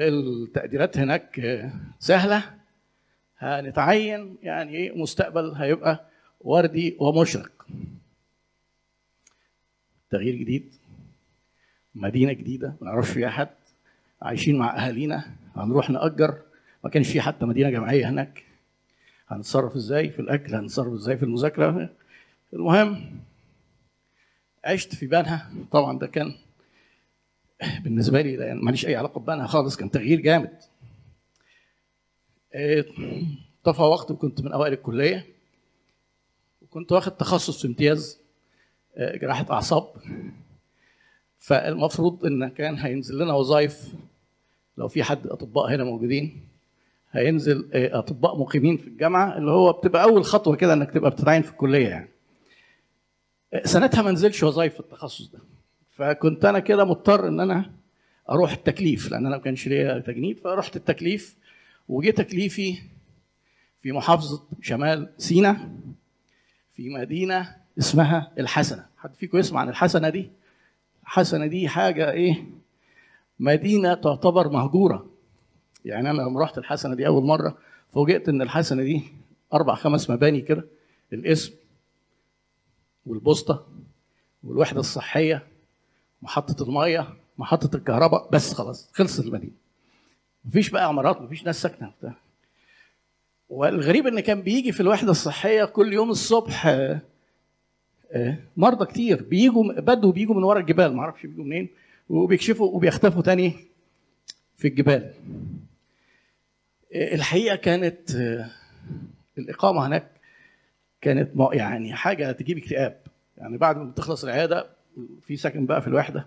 التقديرات 0.00 0.98
هناك 0.98 1.40
سهلة. 1.98 2.54
هنتعين 3.38 4.36
يعني 4.42 4.76
إيه 4.76 4.98
مستقبل 5.02 5.52
هيبقى 5.54 6.04
وردي 6.40 6.96
ومشرق. 7.00 7.66
تغيير 10.10 10.34
جديد 10.34 10.74
مدينة 11.94 12.32
جديدة 12.32 12.68
ما 12.80 12.86
نعرفش 12.90 13.10
فيها 13.10 13.30
حد 13.30 13.48
عايشين 14.22 14.58
مع 14.58 14.76
أهالينا 14.86 15.24
هنروح 15.56 15.90
نأجر 15.90 16.38
ما 16.84 16.90
كانش 16.90 17.08
في 17.12 17.20
حتى 17.20 17.46
مدينة 17.46 17.70
جامعية 17.70 18.08
هناك. 18.08 18.44
هنتصرف 19.28 19.76
إزاي 19.76 20.10
في 20.10 20.18
الأكل؟ 20.18 20.54
هنتصرف 20.54 20.92
إزاي 20.92 21.16
في 21.16 21.22
المذاكرة؟ 21.22 21.90
المهم 22.52 23.20
عشت 24.64 24.94
في 24.94 25.06
بنها. 25.06 25.50
طبعا 25.72 25.98
ده 25.98 26.06
كان 26.06 26.34
بالنسبة 27.80 28.20
لي 28.20 28.54
ماليش 28.54 28.86
أي 28.86 28.96
علاقة 28.96 29.20
ببنها 29.20 29.46
خالص 29.46 29.76
كان 29.76 29.90
تغيير 29.90 30.20
جامد. 30.20 30.58
تفوقت 33.64 34.10
وكنت 34.10 34.40
من 34.40 34.52
أوائل 34.52 34.72
الكلية. 34.72 35.26
وكنت 36.62 36.92
واخد 36.92 37.16
تخصص 37.16 37.60
في 37.62 37.68
امتياز 37.68 38.18
جراحة 38.98 39.46
أعصاب. 39.50 39.88
فالمفروض 41.38 42.24
إن 42.26 42.48
كان 42.48 42.74
هينزل 42.78 43.18
لنا 43.18 43.32
وظائف 43.34 43.92
لو 44.78 44.88
في 44.88 45.02
حد 45.02 45.26
أطباء 45.26 45.74
هنا 45.74 45.84
موجودين 45.84 46.40
هينزل 47.10 47.68
أطباء 47.74 48.38
مقيمين 48.38 48.76
في 48.76 48.86
الجامعة 48.86 49.38
اللي 49.38 49.50
هو 49.50 49.72
بتبقى 49.72 50.02
أول 50.02 50.24
خطوة 50.24 50.56
كده 50.56 50.72
إنك 50.72 50.90
تبقى 50.90 51.10
بتتعين 51.10 51.42
في 51.42 51.50
الكلية 51.50 51.88
يعني. 51.88 52.08
سنتها 53.64 54.02
ما 54.02 54.10
نزلش 54.10 54.42
وظائف 54.42 54.74
في 54.74 54.80
التخصص 54.80 55.30
ده. 55.30 55.38
فكنت 55.90 56.44
أنا 56.44 56.58
كده 56.58 56.84
مضطر 56.84 57.28
إن 57.28 57.40
أنا 57.40 57.72
أروح 58.30 58.52
التكليف 58.52 59.10
لأن 59.10 59.26
أنا 59.26 59.36
ما 59.36 59.42
كانش 59.42 59.68
ليا 59.68 59.98
تجنيد 59.98 60.38
فرحت 60.38 60.76
التكليف. 60.76 61.36
وجه 61.88 62.10
تكليفي 62.10 62.78
في 63.82 63.92
محافظة 63.92 64.42
شمال 64.60 65.12
سينا 65.18 65.70
في 66.74 66.88
مدينة 66.88 67.56
اسمها 67.78 68.32
الحسنة. 68.38 68.86
حد 68.98 69.14
فيكم 69.14 69.38
يسمع 69.38 69.60
عن 69.60 69.68
الحسنة 69.68 70.08
دي؟ 70.08 70.30
الحسنة 71.02 71.46
دي 71.46 71.68
حاجة 71.68 72.10
إيه؟ 72.10 72.44
مدينة 73.40 73.94
تعتبر 73.94 74.48
مهجورة. 74.48 75.06
يعني 75.84 76.10
أنا 76.10 76.22
لما 76.22 76.40
رحت 76.42 76.58
الحسنة 76.58 76.94
دي 76.94 77.06
أول 77.06 77.24
مرة 77.24 77.58
فوجئت 77.92 78.28
إن 78.28 78.42
الحسنة 78.42 78.82
دي 78.82 79.02
أربع 79.54 79.74
خمس 79.74 80.10
مباني 80.10 80.40
كده. 80.40 80.64
الاسم 81.12 81.52
والبوسطة 83.06 83.66
والوحدة 84.44 84.80
الصحية 84.80 85.46
محطة 86.22 86.62
المية 86.62 87.08
محطة 87.38 87.76
الكهرباء 87.76 88.28
بس 88.32 88.54
خلاص 88.54 88.90
خلصت 88.92 89.20
المدينة. 89.24 89.52
مفيش 90.46 90.70
بقى 90.70 90.88
عمارات 90.88 91.20
مفيش 91.22 91.44
ناس 91.44 91.62
ساكنة 91.62 91.92
بتاع 91.98 92.14
والغريب 93.48 94.06
إن 94.06 94.20
كان 94.20 94.42
بيجي 94.42 94.72
في 94.72 94.80
الوحدة 94.80 95.10
الصحية 95.10 95.64
كل 95.64 95.92
يوم 95.92 96.10
الصبح 96.10 96.66
مرضى 98.56 98.86
كتير. 98.86 99.22
بيجوا 99.22 99.80
بدوا 99.80 100.12
بيجوا 100.12 100.34
من 100.34 100.42
ورا 100.42 100.60
الجبال 100.60 100.96
ما 100.96 101.02
أعرفش 101.02 101.26
بيجوا 101.26 101.44
منين 101.44 101.68
وبيكشفوا 102.08 102.70
وبيختفوا 102.70 103.22
تاني 103.22 103.52
في 104.56 104.68
الجبال. 104.68 105.12
الحقيقة 106.94 107.56
كانت 107.56 108.10
الإقامة 109.38 109.86
هناك 109.86 110.10
كانت 111.00 111.30
يعني 111.52 111.94
حاجة 111.94 112.32
تجيب 112.32 112.58
اكتئاب. 112.58 113.00
يعني 113.38 113.56
بعد 113.58 113.76
ما 113.76 113.92
تخلص 113.92 114.24
العيادة 114.24 114.66
في 115.22 115.36
سكن 115.36 115.66
بقى 115.66 115.80
في 115.82 115.88
الوحدة. 115.88 116.26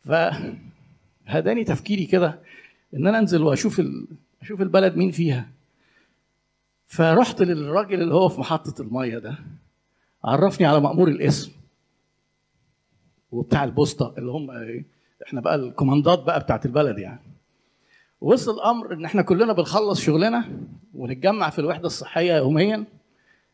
فهداني 0.00 1.64
تفكيري 1.64 2.06
كده. 2.06 2.38
إن 2.94 3.06
أنا 3.06 3.18
أنزل 3.18 3.42
وأشوف. 3.42 3.82
أشوف 4.42 4.60
البلد 4.62 4.96
مين 4.96 5.10
فيها. 5.10 5.48
فرحت 6.86 7.42
للراجل 7.42 8.02
اللي 8.02 8.14
هو 8.14 8.28
في 8.28 8.40
محطة 8.40 8.82
المية 8.82 9.18
ده 9.18 9.38
عرفني 10.24 10.66
على 10.66 10.80
مأمور 10.80 11.08
الاسم 11.08 11.52
وبتاع 13.32 13.64
البوسطة 13.64 14.14
اللي 14.18 14.30
هم 14.32 14.50
إحنا 15.26 15.40
بقى 15.40 15.54
الكوماندات 15.54 16.18
بقى 16.22 16.40
بتاعت 16.40 16.66
البلد 16.66 16.98
يعني. 16.98 17.20
وصل 18.20 18.54
الأمر 18.54 18.92
إن 18.92 19.04
إحنا 19.04 19.22
كلنا 19.22 19.52
بنخلص 19.52 20.00
شغلنا 20.00 20.48
ونتجمع 20.94 21.50
في 21.50 21.58
الوحدة 21.58 21.86
الصحية 21.86 22.36
يوميا 22.36 22.84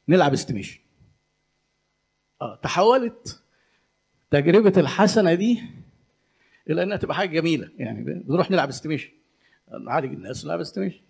نلعب 0.09 0.33
estimation. 0.33 0.79
آه 2.43 2.59
تحولت 2.63 3.43
تجربة 4.31 4.73
الحسنة 4.81 5.35
دي 5.35 5.63
إلى 6.71 6.83
إنها 6.83 6.97
تبقى 6.97 7.17
حاجة 7.17 7.41
جميلة 7.41 7.71
يعني 7.79 8.03
بنروح 8.23 8.51
نلعب 8.51 8.69
estimation. 8.69 9.11
نعالج 9.73 10.13
الناس 10.13 10.45
ونلعب 10.45 10.61
estimation 10.61 11.01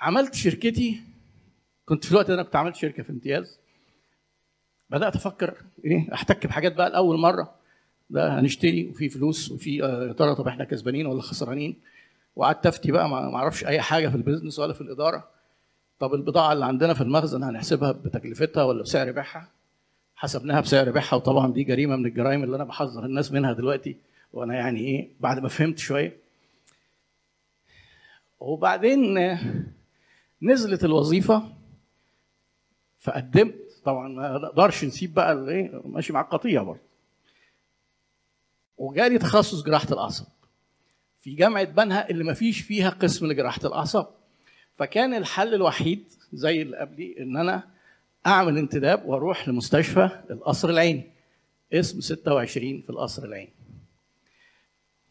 عملت 0.00 0.34
شركتي. 0.34 1.00
كنت 1.86 2.04
في 2.04 2.10
الوقت 2.12 2.28
ده 2.28 2.34
أنا 2.34 2.42
كنت 2.42 2.56
عملت 2.56 2.76
شركة 2.76 3.02
في 3.02 3.10
امتياز. 3.10 3.58
بدأت 4.90 5.16
أفكر 5.16 5.54
إيه 5.84 6.14
أحتك 6.14 6.46
بحاجات 6.46 6.74
بقى 6.74 6.90
لأول 6.90 7.18
مرة. 7.18 7.54
ده 8.10 8.40
هنشتري 8.40 8.88
وفي 8.88 9.08
فلوس 9.08 9.50
وفي 9.50 9.76
يا 9.76 10.12
ترى 10.12 10.34
طب 10.34 10.48
إحنا 10.48 10.64
كسبانين 10.64 11.06
ولا 11.06 11.22
خسرانين؟ 11.22 11.76
وقعدت 12.36 12.66
أفتي 12.66 12.92
بقى 12.92 13.08
ما 13.08 13.36
أعرفش 13.36 13.64
أي 13.64 13.80
حاجة 13.80 14.08
في 14.08 14.14
البيزنس 14.16 14.58
ولا 14.58 14.72
في 14.72 14.80
الإدارة. 14.80 15.28
طب 15.98 16.14
البضاعة 16.14 16.52
اللي 16.52 16.64
عندنا 16.64 16.94
في 16.94 17.00
المخزن 17.00 17.42
هنحسبها 17.42 17.92
بتكلفتها 17.92 18.64
ولا 18.64 18.82
بسعر 18.82 19.10
بيعها؟ 19.12 19.48
حسبناها 20.16 20.60
بسعر 20.60 20.90
بيعها 20.90 21.14
وطبعا 21.16 21.52
دي 21.52 21.64
جريمة 21.64 21.96
من 21.96 22.06
الجرائم 22.06 22.44
اللي 22.44 22.56
أنا 22.56 22.64
بحذر 22.64 23.04
الناس 23.04 23.32
منها 23.32 23.52
دلوقتي. 23.52 23.96
وأنا 24.32 24.54
يعني 24.54 24.80
إيه 24.80 25.08
بعد 25.20 25.38
ما 25.38 25.48
فهمت 25.48 25.78
شوية 25.78 26.21
وبعدين 28.42 29.18
نزلت 30.42 30.84
الوظيفة 30.84 31.52
فقدمت. 32.98 33.54
طبعا 33.84 34.08
ما 34.08 34.38
نقدرش 34.38 34.84
نسيب 34.84 35.14
بقى 35.14 35.32
الايه 35.32 35.82
ماشي 35.84 36.12
مع 36.12 36.20
القطيع 36.20 36.62
برضه. 36.62 36.80
وجالي 38.78 39.18
تخصص 39.18 39.62
جراحة 39.62 39.88
الأعصاب. 39.92 40.26
في 41.20 41.34
جامعة 41.34 41.64
بنها 41.64 42.10
اللي 42.10 42.24
ما 42.24 42.34
فيش 42.34 42.60
فيها 42.60 42.90
قسم 42.90 43.26
لجراحة 43.26 43.60
الأعصاب. 43.64 44.06
فكان 44.76 45.14
الحل 45.14 45.54
الوحيد 45.54 46.04
زي 46.32 46.62
اللي 46.62 46.76
قبلي 46.76 47.16
إن 47.20 47.36
أنا 47.36 47.68
أعمل 48.26 48.58
انتداب 48.58 49.04
وأروح 49.06 49.48
لمستشفى 49.48 50.08
القصر 50.30 50.68
العيني. 50.68 51.10
اسم 51.72 52.00
26 52.00 52.80
في 52.82 52.90
القصر 52.90 53.24
العيني. 53.24 53.52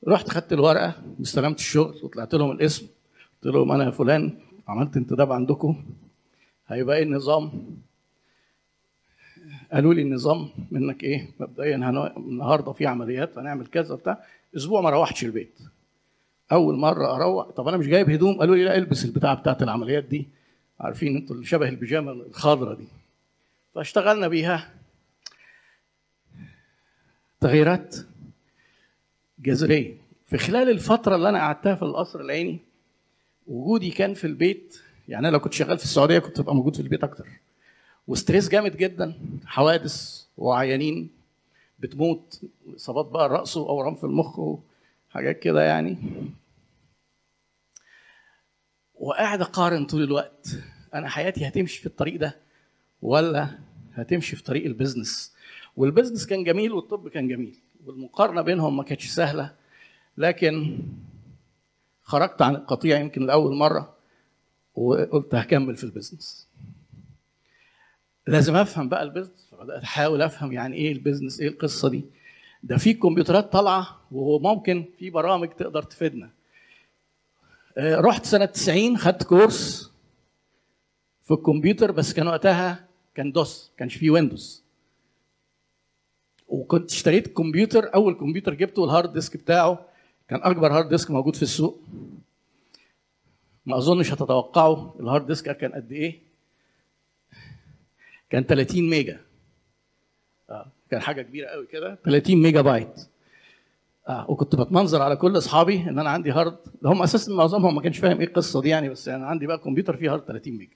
رحت 0.08 0.30
خدت 0.30 0.54
الورقة 0.54 1.04
واستلمت 1.20 1.60
الشغل 1.60 2.00
وطلعت 2.04 2.34
لهم 2.34 2.52
الاسم. 2.52 2.88
قلت 3.44 3.54
لهم 3.56 3.72
أنا 3.72 3.92
فلان 3.92 4.38
عملت 4.68 4.98
انتداب 4.98 5.32
عندكم 5.32 5.84
هيبقى 6.68 6.98
إيه 6.98 7.04
النظام؟ 7.04 7.52
قالوا 9.72 9.94
لي 9.94 10.02
النظام 10.02 10.50
منك 10.72 11.04
إيه؟ 11.04 11.30
مبدئيا 11.40 11.76
النهارده 12.18 12.72
في 12.72 12.88
عمليات 12.88 13.38
هنعمل 13.38 13.68
كذا 13.68 13.96
بتاع 13.96 14.24
أسبوع 14.56 14.82
ما 14.82 14.90
روحتش 14.90 15.24
البيت. 15.24 15.60
أول 16.52 16.76
مرة 16.78 17.16
أروح 17.16 17.48
طب 17.50 17.68
أنا 17.68 17.78
مش 17.78 17.88
جايب 17.88 18.10
هدوم؟ 18.10 18.40
قالوا 18.40 18.56
لي 18.56 18.64
لا 18.64 18.76
البس 18.76 19.06
البتاع 19.06 19.34
بتاعت 19.34 19.64
العمليات 19.64 20.04
دي. 20.04 20.28
عارفين 20.80 21.16
أنتوا 21.16 21.36
اللي 21.36 21.46
شبه 21.46 21.70
البيجامة 21.70 22.12
الخضراء 22.12 22.76
دي. 22.76 22.88
فاشتغلنا 23.76 24.28
بيها. 24.28 24.70
تغييرات 27.40 27.96
جذرية. 29.40 29.98
في 30.28 30.38
خلال 30.38 30.70
الفترة 30.70 31.16
اللي 31.16 31.30
أنا 31.30 31.40
قعدتها 31.40 31.76
في 31.76 31.82
القصر 31.84 32.20
العيني 32.20 32.60
وجودي 33.52 33.92
كان 33.92 34.14
في 34.14 34.28
البيت 34.28 34.78
يعني 35.10 35.28
أنا 35.28 35.34
لو 35.34 35.40
كنت 35.40 35.54
شغال 35.54 35.78
في 35.78 35.84
السعودية 35.84 36.20
كنت 36.20 36.40
ابقى 36.40 36.56
موجود 36.56 36.76
في 36.76 36.82
البيت 36.82 37.04
أكتر. 37.04 37.28
و 38.08 38.14
stress 38.14 38.50
جامد 38.50 38.78
جدا 38.78 39.14
حوادث 39.46 40.24
وعيانين 40.38 41.10
بتموت 41.80 42.42
إصابات 42.76 43.06
بقى 43.06 43.26
الرأس 43.26 43.58
واورام 43.58 43.96
في 43.96 44.04
المخ 44.04 44.40
وحاجات 44.40 45.40
كده 45.40 45.64
يعني. 45.64 45.98
وقاعد 48.96 49.42
أقارن 49.42 49.86
طول 49.86 50.04
الوقت 50.04 50.48
أنا 50.94 51.10
حياتي 51.10 51.48
هتمشي 51.48 51.80
في 51.80 51.86
الطريق 51.86 52.20
ده 52.20 52.38
ولا 53.02 53.48
هتمشي 53.94 54.36
في 54.36 54.44
طريق 54.44 54.66
ال 54.66 54.73
business؟ 54.73 55.34
وال 55.78 55.87
business 55.87 56.26
كان 56.26 56.44
جميل 56.44 56.72
والطب 56.72 57.08
كان 57.08 57.28
جميل 57.28 57.56
والمقارنة 57.86 58.42
بينهم 58.42 58.78
ما 58.78 58.84
كانتش 58.84 59.08
سهلة 59.08 59.56
لكن 60.18 60.80
خرجت 62.12 62.42
عن 62.42 62.56
القطيع 62.56 63.00
يمكن 63.00 63.26
لأول 63.26 63.56
مرة 63.56 63.94
وقلت 64.76 65.36
هكمل 65.36 65.76
في 65.76 65.84
ال 65.84 65.90
business. 65.90 66.48
لازم 68.28 68.56
أفهم 68.56 68.90
بقى 68.90 69.04
ال 69.04 69.09
business 69.09 69.48
فبدات 69.52 69.84
أحاول 69.84 70.22
أفهم 70.22 70.52
يعني 70.52 70.76
إيه 70.76 70.92
ال 70.92 70.97
business 70.97 71.40
إيه 71.40 71.48
القصة 71.48 71.90
دي. 71.90 72.06
ده 72.64 72.78
في 72.78 72.94
كمبيوترات 72.94 73.52
طالعة 73.54 74.02
وهو 74.12 74.40
ممكن 74.40 74.86
في 75.00 75.10
برامج 75.10 75.50
تقدر 75.50 75.84
تفيدنا. 75.84 76.30
آه، 77.78 77.96
رحت 78.00 78.26
سنة 78.26 78.46
90 78.46 78.98
خدت 78.98 79.24
course 79.24 79.92
في 81.24 81.32
الكمبيوتر 81.34 81.92
بس 81.92 82.14
كان 82.14 82.28
وقتها 82.28 82.88
كان 83.16 83.32
DOS 83.32 83.72
كانش 83.78 83.96
فيه 83.96 84.10
Windows. 84.10 84.64
وكنت 86.48 86.92
اشتريت 86.92 87.28
كمبيوتر 87.28 87.94
أول 87.96 88.14
كمبيوتر 88.16 88.54
جبته 88.54 88.84
ال 88.86 88.91
hard 88.91 89.14
disk 89.14 89.38
بتاعه. 89.38 89.91
كان 90.32 90.40
أكبر 90.44 90.74
hard 90.74 90.90
disk 90.90 91.12
موجود 91.12 91.36
في 91.36 91.42
السوق. 91.44 91.80
ما 93.66 93.78
أظنش 93.78 94.12
هتتوقعوا 94.14 95.00
ال 95.02 95.07
hard 95.07 95.28
disk 95.28 95.58
كان 95.58 95.72
قد 95.72 95.92
إيه؟ 95.92 96.20
كان 98.30 98.44
30 98.44 98.90
mega. 98.90 99.20
آه 100.50 100.68
كان 100.92 101.02
حاجة 101.02 101.22
كبيرة 101.22 101.48
قوي 101.48 101.66
كده. 101.68 101.96
30 102.06 102.36
ميجا 102.42 102.62
بايت. 102.62 103.08
آه 104.10 104.32
وكنت 104.32 104.56
بتمنظر 104.56 105.02
على 105.02 105.16
كل 105.16 105.38
أصحابي 105.38 105.82
إن 105.90 106.00
أنا 106.00 106.10
عندي 106.10 106.32
hard 106.32 106.58
هم 106.86 107.02
أساسا 107.02 107.32
معظمهم 107.34 107.76
ما 107.76 107.82
كانش 107.82 107.98
فاهم 108.00 108.20
إيه 108.20 108.28
القصة 108.28 108.62
دي 108.62 108.70
يعني 108.70 108.90
بس 108.90 109.08
أنا 109.08 109.26
عندي 109.28 109.48
بقى 109.48 109.58
كمبيوتر 109.58 109.98
فيه 109.98 110.14
hard 110.14 110.24
30 110.26 110.54
mega. 110.58 110.76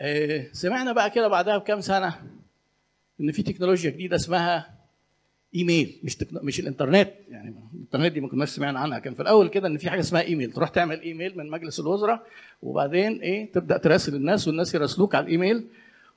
آه 0.00 0.46
سمعنا 0.52 0.92
بقى 0.92 1.10
كده 1.10 1.28
بعدها 1.28 1.58
بكام 1.58 1.80
سنة 1.80 2.22
إن 3.20 3.32
في 3.32 3.42
تكنولوجيا 3.42 3.90
جديدة 3.90 4.16
اسمها 4.16 4.76
إيميل 5.56 5.98
مش 6.04 6.16
تكنو... 6.16 6.40
مش 6.42 6.60
الإنترنت. 6.60 7.10
يعني 7.30 7.54
الإنترنت 7.74 8.12
دي 8.12 8.20
ما 8.20 8.28
كناش 8.28 8.48
سمعنا 8.48 8.80
عنها. 8.80 8.98
كان 8.98 9.14
في 9.14 9.22
الأول 9.22 9.48
كده 9.48 9.68
إن 9.68 9.78
في 9.78 9.90
حاجة 9.90 10.00
اسمها 10.00 10.22
إيميل. 10.22 10.52
تروح 10.52 10.68
تعمل 10.68 11.00
إيميل 11.00 11.38
من 11.38 11.50
مجلس 11.50 11.80
الوزراء 11.80 12.26
وبعدين 12.62 13.20
إيه 13.20 13.52
تبدأ 13.52 13.76
تراسل 13.76 14.14
الناس 14.14 14.48
والناس 14.48 14.74
يراسلوك 14.74 15.14
على 15.14 15.24
الإيميل. 15.24 15.66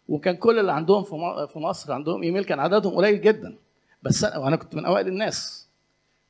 وكان 0.09 0.35
كل 0.35 0.59
اللي 0.59 0.71
عندهم 0.71 1.03
في 1.47 1.59
مصر 1.59 1.93
عندهم 1.93 2.23
إيميل 2.23 2.43
كان 2.43 2.59
عددهم 2.59 2.93
قليل 2.93 3.21
جدا. 3.21 3.55
بس 4.03 4.23
أنا 4.23 4.37
وأنا 4.37 4.55
كنت 4.55 4.75
من 4.75 4.85
أوائل 4.85 5.07
الناس. 5.07 5.67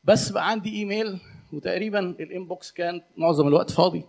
بس 0.03 0.29
بقى 0.29 0.49
عندي 0.49 0.69
إيميل 0.75 1.17
وتقريبا 1.53 1.99
ال 1.99 2.11
inbox 2.11 2.71
كان 2.71 3.01
معظم 3.17 3.47
الوقت 3.47 3.71
فاضي. 3.71 4.03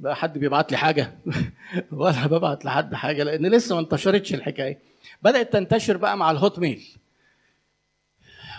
بقى 0.00 0.16
حد 0.16 0.38
بيبعت 0.38 0.72
لي 0.72 0.76
حاجة. 0.78 1.14
ولا 1.92 2.26
ببعت 2.26 2.64
لحد 2.64 2.94
حاجة 2.94 3.22
لأن 3.22 3.46
لسه 3.46 3.74
ما 3.74 3.80
انتشرتش 3.80 4.34
الحكاية. 4.34 4.78
بدأت 5.22 5.52
تنتشر 5.52 5.96
بقى 5.96 6.16
مع 6.16 6.30
ال 6.30 6.58
Hotmail. 6.58 6.82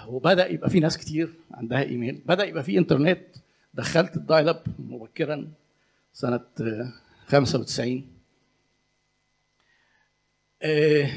وبدأ 0.09 0.47
يبقى 0.47 0.69
في 0.69 0.79
ناس 0.79 0.97
كتير 0.97 1.33
عندها 1.51 1.83
إيميل. 1.83 2.21
بدأ 2.25 2.45
يبقى 2.45 2.63
في 2.63 2.77
إنترنت. 2.77 3.21
دخلت 3.73 4.15
ال 4.17 4.49
dial-up 4.49 4.63
مبكرا 4.79 5.47
سنة 6.13 6.41
آه، 6.61 6.93
95 7.27 8.07
آه، 10.61 11.09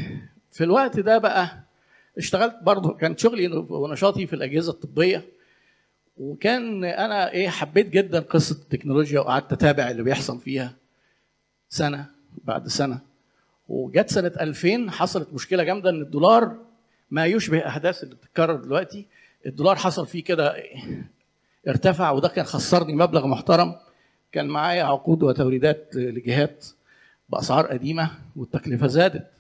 في 0.51 0.65
الوقت 0.65 1.01
ده 1.01 1.19
بقى 1.19 1.59
اشتغلت 2.19 2.57
برضه 2.63 2.95
كان 2.95 3.17
شغلي 3.17 3.47
ونشاطي 3.49 4.27
في 4.27 4.33
الأجهزة 4.33 4.73
الطبية. 4.73 5.25
وكان 6.17 6.85
أنا 6.85 7.31
إيه 7.31 7.49
حبيت 7.49 7.89
جدا 7.89 8.21
قصة 8.21 8.55
التكنولوجيا 8.63 9.21
وقعدت 9.21 9.53
أتابع 9.53 9.91
اللي 9.91 10.03
بيحصل 10.03 10.41
فيها 10.41 10.75
سنة 11.69 12.07
بعد 12.45 12.69
سنة. 12.69 13.01
وجت 13.69 14.11
سنة 14.11 14.33
2000 14.41 14.91
حصلت 14.91 15.33
مشكلة 15.33 15.63
جامدة 15.65 15.91
إن 15.91 16.03
الدولار 16.03 16.57
ما 17.13 17.27
يشبه 17.27 17.67
أحداث 17.67 18.03
اللي 18.05 18.15
بتتكرر 18.15 18.57
دلوقتي. 18.57 19.07
الدولار 19.47 19.77
حصل 19.77 20.07
فيه 20.07 20.25
كده 20.25 20.57
ارتفع 21.69 22.11
وده 22.11 22.29
كان 22.29 22.45
خسرني 22.45 22.93
مبلغ 22.95 23.27
محترم. 23.27 23.75
كان 24.33 24.47
معايا 24.47 24.85
عقود 24.85 25.23
وتوريدات 25.23 25.91
لجهات 25.95 26.67
بأسعار 27.29 27.67
قديمة 27.67 28.11
والتكلفة 28.37 28.87
زادت. 28.87 29.31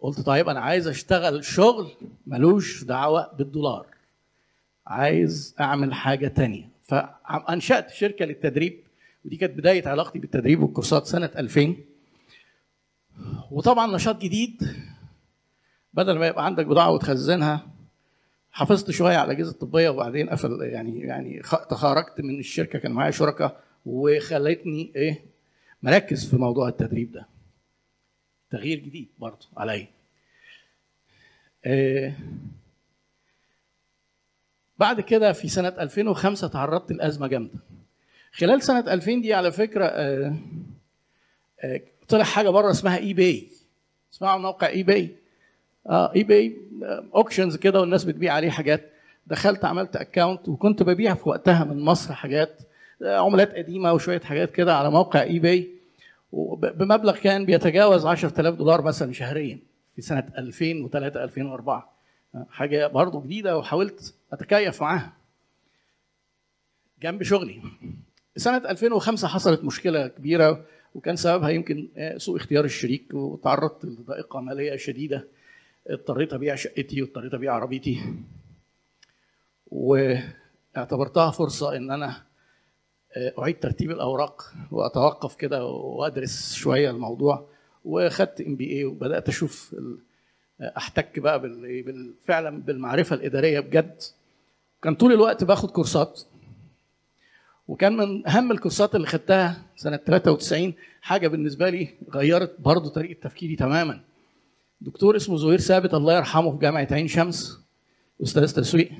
قلت 0.00 0.20
طيب 0.20 0.48
أنا 0.48 0.60
عايز 0.60 0.88
أشتغل 0.88 1.44
شغل 1.44 1.90
ملوش 2.26 2.84
دعوة 2.84 3.32
بالدولار. 3.32 3.86
عايز 4.86 5.54
أعمل 5.60 5.94
حاجة 5.94 6.28
تانية. 6.28 6.68
فأنشأت 6.82 7.90
شركة 7.90 8.24
للتدريب 8.24 8.80
ودي 9.24 9.36
كانت 9.36 9.58
بداية 9.58 9.88
علاقتي 9.88 10.18
بالتدريب 10.18 10.62
والكورسات 10.62 11.06
سنة 11.06 11.30
2000 11.36 11.76
وطبعا 13.50 13.94
نشاط 13.94 14.22
جديد 14.22 14.62
بدل 15.94 16.18
ما 16.18 16.26
يبقى 16.26 16.44
عندك 16.44 16.66
بضاعة 16.66 16.90
وتخزنها 16.90 17.66
حافظت 18.52 18.90
شوية 18.90 19.16
على 19.16 19.32
الأجهزة 19.32 19.50
الطبية 19.50 19.88
وبعدين 19.88 20.30
قفل 20.30 20.58
يعني 20.62 21.00
يعني 21.00 21.42
تخرجت 21.70 22.20
من 22.20 22.38
الشركة 22.38 22.78
كان 22.78 22.92
معايا 22.92 23.10
شركاء 23.10 23.60
وخلتني 23.86 24.92
إيه 24.96 25.24
مركز 25.82 26.30
في 26.30 26.36
موضوع 26.36 26.68
التدريب 26.68 27.12
ده 27.12 27.26
تغيير 28.50 28.78
جديد 28.78 29.08
برضه 29.18 29.46
عليا 29.56 29.88
إيه 31.66 32.18
بعد 34.78 35.00
كده 35.00 35.32
في 35.32 35.48
سنة 35.48 35.68
2005 35.68 36.48
تعرضت 36.48 36.92
لأزمة 36.92 37.26
جامدة. 37.26 37.58
خلال 38.32 38.62
سنة 38.62 38.80
2000 38.92 39.14
دي 39.20 39.34
على 39.34 39.52
فكرة 39.52 39.84
آه، 39.84 40.36
آه، 41.60 41.80
طلع 42.08 42.24
حاجة 42.24 42.48
بره 42.48 42.70
اسمها 42.70 42.96
eBay. 42.98 43.48
اسمعوا 44.12 44.38
موقع 44.40 44.66
eBay. 44.68 45.16
eBay 45.90 46.56
auctions 47.14 47.56
كده 47.56 47.80
والناس 47.80 48.04
بتبيع 48.04 48.32
عليه 48.34 48.50
حاجات. 48.50 48.90
دخلت 49.26 49.64
عملت 49.64 49.96
account 49.96 50.48
وكنت 50.48 50.82
ببيع 50.82 51.14
في 51.14 51.28
وقتها 51.28 51.64
من 51.64 51.80
مصر 51.80 52.14
حاجات 52.14 52.60
آه، 53.02 53.16
عملات 53.18 53.54
قديمة 53.54 53.92
وشوية 53.92 54.20
حاجات 54.20 54.50
كده 54.50 54.76
على 54.76 54.90
موقع 54.90 55.22
eBay 55.22 55.68
بمبلغ 56.32 57.16
كان 57.18 57.44
بيتجاوز 57.44 58.06
10000 58.06 58.54
دولار 58.54 58.82
مثلا 58.82 59.12
شهريا 59.12 59.58
في 59.96 60.02
سنة 60.02 60.24
2003 60.38 61.24
2004. 61.24 61.94
حاجة 62.50 62.86
برضه 62.86 63.22
جديدة 63.22 63.58
وحاولت 63.58 64.14
أتكيف 64.32 64.82
معاها 64.82 65.12
جنب 67.02 67.22
شغلي 67.22 67.62
سنة 68.36 68.56
2005 68.56 69.28
حصلت 69.28 69.64
مشكلة 69.64 70.06
كبيرة 70.06 70.64
وكان 70.94 71.16
سببها 71.16 71.48
يمكن 71.48 71.88
سوء 72.16 72.36
اختيار 72.36 72.64
الشريك 72.64 73.14
وتعرضت 73.14 73.84
لضائقة 73.84 74.40
مالية 74.40 74.76
شديدة 74.76 75.28
اضطريت 75.88 76.32
أبيع 76.32 76.54
شقتي 76.54 77.02
واضطريت 77.02 77.34
أبيع 77.34 77.52
عربيتي. 77.54 78.00
واعتبرتها 79.66 81.30
فرصة 81.30 81.76
إن 81.76 81.90
أنا 81.90 82.22
أعيد 83.38 83.60
ترتيب 83.60 83.90
الأوراق 83.90 84.52
وأتوقف 84.70 85.34
كده 85.36 85.64
وأدرس 85.66 86.54
شوية 86.54 86.90
الموضوع. 86.90 87.48
وخدت 87.84 88.40
ام 88.40 88.56
بي 88.56 88.72
اي 88.72 88.84
وبدأت 88.84 89.28
أشوف 89.28 89.74
ال- 89.78 89.98
أحتك 90.76 91.18
بقى 91.18 91.42
فعلا 92.24 92.62
بالمعرفة 92.62 93.16
الإدارية 93.16 93.60
بجد. 93.60 94.02
كان 94.82 94.94
طول 94.94 95.12
الوقت 95.12 95.44
باخد 95.44 95.70
كورسات. 95.70 96.20
وكان 97.68 97.96
من 97.96 98.26
أهم 98.28 98.52
الكورسات 98.52 98.94
اللي 98.94 99.06
خدتها 99.06 99.62
سنة 99.76 99.96
93 99.96 100.74
حاجة 101.02 101.28
بالنسبة 101.28 101.68
لي 101.70 101.88
غيرت 102.10 102.60
برضه 102.60 102.90
طريقة 102.90 103.20
تفكيري 103.20 103.56
تماما. 103.56 104.00
دكتور 104.84 105.16
اسمه 105.16 105.36
زهير 105.36 105.58
ثابت 105.58 105.94
الله 105.94 106.16
يرحمه 106.16 106.52
في 106.52 106.58
جامعة 106.58 106.88
عين 106.90 107.08
شمس 107.08 107.60
أستاذ 108.22 108.54
تسويق. 108.54 108.90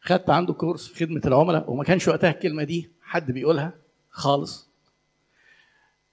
خدت 0.00 0.30
عنده 0.30 0.52
كورس 0.52 0.88
في 0.88 1.06
خدمة 1.06 1.20
العملاء 1.24 1.70
وما 1.70 1.84
كانش 1.84 2.08
وقتها 2.08 2.30
الكلمة 2.30 2.64
دي 2.64 2.90
حد 3.02 3.32
بيقولها 3.32 3.72
خالص. 4.10 4.68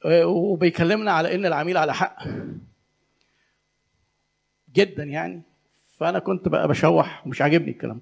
آه، 0.05 0.25
وبيكلمنا 0.25 1.11
على 1.11 1.35
إن 1.35 1.45
العميل 1.45 1.77
على 1.77 1.93
حق 1.93 2.23
جدا 4.73 5.03
يعني. 5.03 5.41
فأنا 5.97 6.19
كنت 6.19 6.47
بقى 6.47 6.67
بشوح 6.67 7.27
ومش 7.27 7.41
عاجبني 7.41 7.71
الكلام 7.71 8.01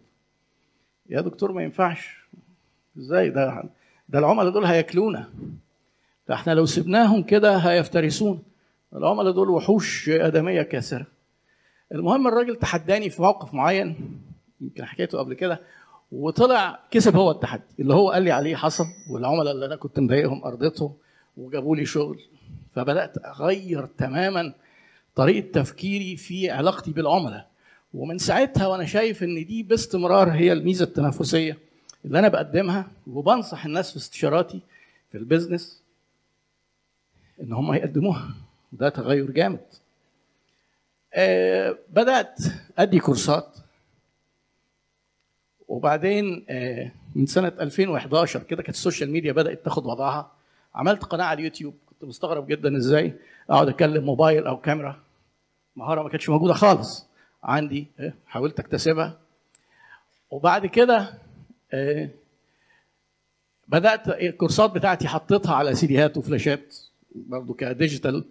يا 1.09 1.21
دكتور 1.21 1.51
ما 1.51 1.63
ينفعش. 1.63 2.17
إزاي 2.97 3.29
ده؟ 3.29 3.63
ده 4.09 4.19
العملاء 4.19 4.49
دول 4.51 4.65
هياكلونا. 4.65 5.33
ده 6.27 6.35
إحنا 6.35 6.51
لو 6.51 6.65
سبناهم 6.65 7.23
كده 7.23 7.57
هيفترسون 7.57 8.43
العملاء 8.95 9.33
دول 9.33 9.49
وحوش 9.49 10.09
آدمية 10.09 10.61
كاسرة. 10.61 11.05
المهم 11.91 12.27
الراجل 12.27 12.55
تحداني 12.55 13.09
في 13.09 13.21
موقف 13.21 13.53
معين 13.53 14.21
يمكن 14.61 14.85
حكيته 14.85 15.17
قبل 15.17 15.33
كده 15.33 15.59
وطلع 16.11 16.79
كسب 16.91 17.15
هو 17.15 17.31
التحدي. 17.31 17.63
اللي 17.79 17.93
هو 17.93 18.11
قال 18.11 18.23
لي 18.23 18.31
عليه 18.31 18.55
حصل 18.55 18.85
والعملاء 19.09 19.53
اللي 19.53 19.65
أنا 19.65 19.75
كنت 19.75 19.99
مضايقهم 19.99 20.43
أرضتهم 20.43 20.93
وجابوا 21.37 21.75
لي 21.75 21.85
شغل. 21.85 22.19
فبدأت 22.75 23.17
أغير 23.25 23.85
تماما 23.85 24.53
طريقة 25.15 25.51
تفكيري 25.51 26.17
في 26.17 26.49
علاقتي 26.49 26.91
بالعملاء. 26.91 27.51
ومن 27.93 28.17
ساعتها 28.17 28.67
وأنا 28.67 28.85
شايف 28.85 29.23
إن 29.23 29.45
دي 29.45 29.63
باستمرار 29.63 30.31
هي 30.31 30.53
الميزة 30.53 30.85
التنافسية 30.85 31.57
اللي 32.05 32.19
أنا 32.19 32.27
بقدمها 32.27 32.87
وبنصح 33.07 33.65
الناس 33.65 33.91
في 33.91 33.97
استشاراتي 33.97 34.59
في 35.11 35.17
البيزنس 35.17 35.83
إن 37.41 37.53
هم 37.53 37.73
يقدموها. 37.73 38.29
وده 38.73 38.89
تغير 38.89 39.31
جامد. 39.31 39.65
آه 41.13 41.77
بدأت 41.89 42.39
أدي 42.77 42.99
كورسات. 42.99 43.57
وبعدين 45.67 46.45
آه 46.49 46.91
من 47.15 47.25
سنة 47.25 47.47
2011 47.47 48.43
كده 48.43 48.63
كانت 48.63 48.75
ال 48.75 48.80
social 48.80 49.11
media 49.11 49.31
بدأت 49.31 49.63
تاخد 49.65 49.85
وضعها. 49.85 50.31
عملت 50.75 51.03
قناة 51.03 51.25
على 51.25 51.39
اليوتيوب. 51.39 51.73
كنت 51.89 52.03
مستغرب 52.03 52.47
جدا 52.47 52.77
إزاي 52.77 53.13
أقعد 53.49 53.67
اتكلم 53.69 54.03
موبايل 54.03 54.47
أو 54.47 54.61
كاميرا. 54.61 54.99
مهارة 55.75 56.03
ما 56.03 56.09
كانتش 56.09 56.29
موجودة 56.29 56.53
خالص 56.53 57.05
عندي. 57.43 57.87
آه، 57.99 58.13
حاولت 58.27 58.59
أكتسبها. 58.59 59.17
وبعد 60.31 60.65
كده 60.65 61.13
بدأت 63.67 64.07
الكورسات 64.07 64.71
بتاعتي 64.71 65.07
حطيتها 65.07 65.55
على 65.55 65.75
سيديهات 65.75 66.17
وفلاشات 66.17 66.75
برضه 67.15 67.53
ك 67.53 67.61
digital. 67.61 68.25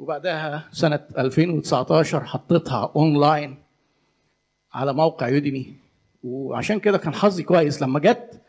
وبعدها 0.00 0.68
سنة 0.72 1.00
2019 1.18 2.24
حطيتها 2.24 2.92
اونلاين 2.96 3.56
على 4.72 4.92
موقع 4.92 5.28
Udemy. 5.28 5.74
وعشان 6.24 6.80
كده 6.80 6.98
كان 6.98 7.14
حظي 7.14 7.42
كويس. 7.42 7.82
لما 7.82 7.98
جت 8.00 8.40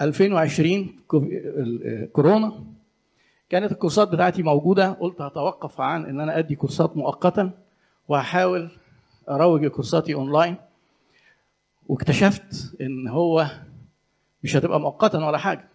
2020 0.00 0.96
كو- 1.08 1.18
ال- 1.22 2.12
كورونا 2.12 2.64
كانت 3.50 3.72
الكورسات 3.72 4.08
بتاعتي 4.08 4.42
موجودة. 4.42 4.90
قلت 4.90 5.20
هتوقف 5.20 5.80
عن 5.80 6.04
إن 6.06 6.20
أنا 6.20 6.38
أدي 6.38 6.54
كورسات 6.54 6.96
مؤقتا 6.96 7.50
وهحاول 8.08 8.70
أروج 9.28 9.66
كورساتي 9.66 10.14
اونلاين 10.14 10.56
واكتشفت 11.88 12.74
إن 12.80 13.08
هو 13.08 13.46
مش 14.44 14.56
هتبقى 14.56 14.80
مؤقتا 14.80 15.26
ولا 15.26 15.38
حاجة. 15.38 15.68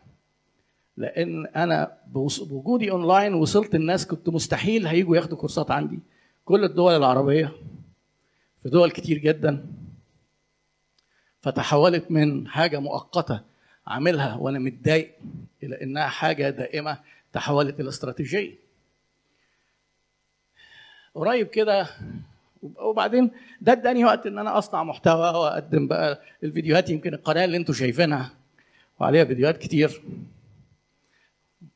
لأن 0.98 1.46
أنا 1.46 1.98
بوجودي 2.08 2.92
أونلاين 2.92 3.34
وصلت 3.34 3.76
الناس 3.76 4.08
كنت 4.08 4.30
مستحيل 4.30 4.88
هيجوا 4.88 5.16
ياخدوا 5.16 5.38
كورسات 5.38 5.72
عندي. 5.72 6.00
كل 6.46 6.64
الدول 6.64 6.94
العربية 6.96 7.52
في 8.64 8.70
دول 8.70 8.92
كتير 8.92 9.18
جدا 9.18 9.66
فتحولت 11.42 12.12
من 12.12 12.48
حاجة 12.48 12.80
مؤقتة 12.80 13.42
عاملها 13.88 14.36
وأنا 14.36 14.60
متضايق 14.60 15.12
إلى 15.64 15.82
إنها 15.84 16.08
حاجة 16.08 16.50
دائمة 16.50 17.00
تحولت 17.34 17.80
إلى 17.80 17.90
استراتيجية. 17.90 18.56
قريب 21.16 21.48
كده 21.48 21.88
وبعدين 22.76 23.32
ده 23.62 23.72
اداني 23.72 24.06
وقت 24.06 24.26
إن 24.28 24.40
أنا 24.40 24.58
أصنع 24.58 24.84
محتوى 24.84 25.30
وأقدم 25.30 25.88
بقى 25.88 26.22
الفيديوهات 26.44 26.90
يمكن 26.90 27.14
القناة 27.14 27.46
اللي 27.46 27.58
أنتم 27.58 27.74
شايفينها 27.74 28.34
وعليها 29.00 29.26
فيديوهات 29.26 29.58
كتير. 29.58 30.02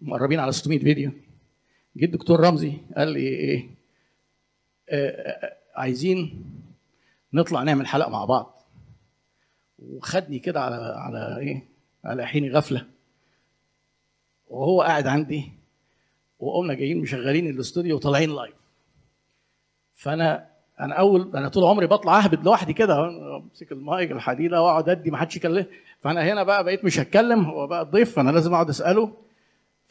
مقربين 0.02 0.40
على 0.40 0.52
600 0.52 0.80
فيديو. 0.80 1.12
جه 1.96 2.06
الدكتور 2.06 2.40
رمزي 2.40 2.74
قال 2.98 3.08
لي 3.08 3.20
إيه 3.20 3.70
آه، 4.90 5.10
آه، 5.10 5.58
عايزين 5.76 6.46
نطلع 7.34 7.64
نعمل 7.64 7.88
حلقة 7.88 8.10
مع 8.10 8.26
بعض. 8.26 8.62
وخدني 9.80 10.40
كده 10.40 10.62
على 10.62 10.76
على 10.76 11.38
إيه 11.40 11.66
على 12.06 12.28
حين 12.28 12.52
غفلة. 12.56 12.86
وهو 14.48 14.82
قاعد 14.82 15.08
عندي 15.08 15.52
وقمنا 16.40 16.74
جايين 16.74 16.98
مشغلين 17.02 17.48
الاستوديو 17.48 17.96
وطالعين 17.96 18.36
live 18.36 18.54
فأنا 19.96 20.48
أنا 20.80 20.96
أول 20.96 21.32
أنا 21.36 21.48
طول 21.48 21.64
عمري 21.64 21.88
بطلع 21.88 22.20
أهبد 22.20 22.44
لوحدي 22.46 22.74
كده 22.74 23.08
أمسك 23.38 23.72
المايك 23.72 24.12
الحديدة 24.12 24.62
وأقعد 24.62 24.90
أدي 24.90 25.12
ما 25.12 25.18
حدش 25.18 25.36
يكلم. 25.36 25.66
فأنا 26.00 26.22
هنا 26.34 26.44
بقى 26.44 26.64
بقيت 26.64 26.86
مش 26.86 27.00
هتكلم 27.00 27.46
هو 27.46 27.68
بقى 27.68 27.82
الضيف 27.82 28.16
فأنا 28.16 28.32
لازم 28.32 28.54
أقعد 28.54 28.70
أسأله. 28.70 29.18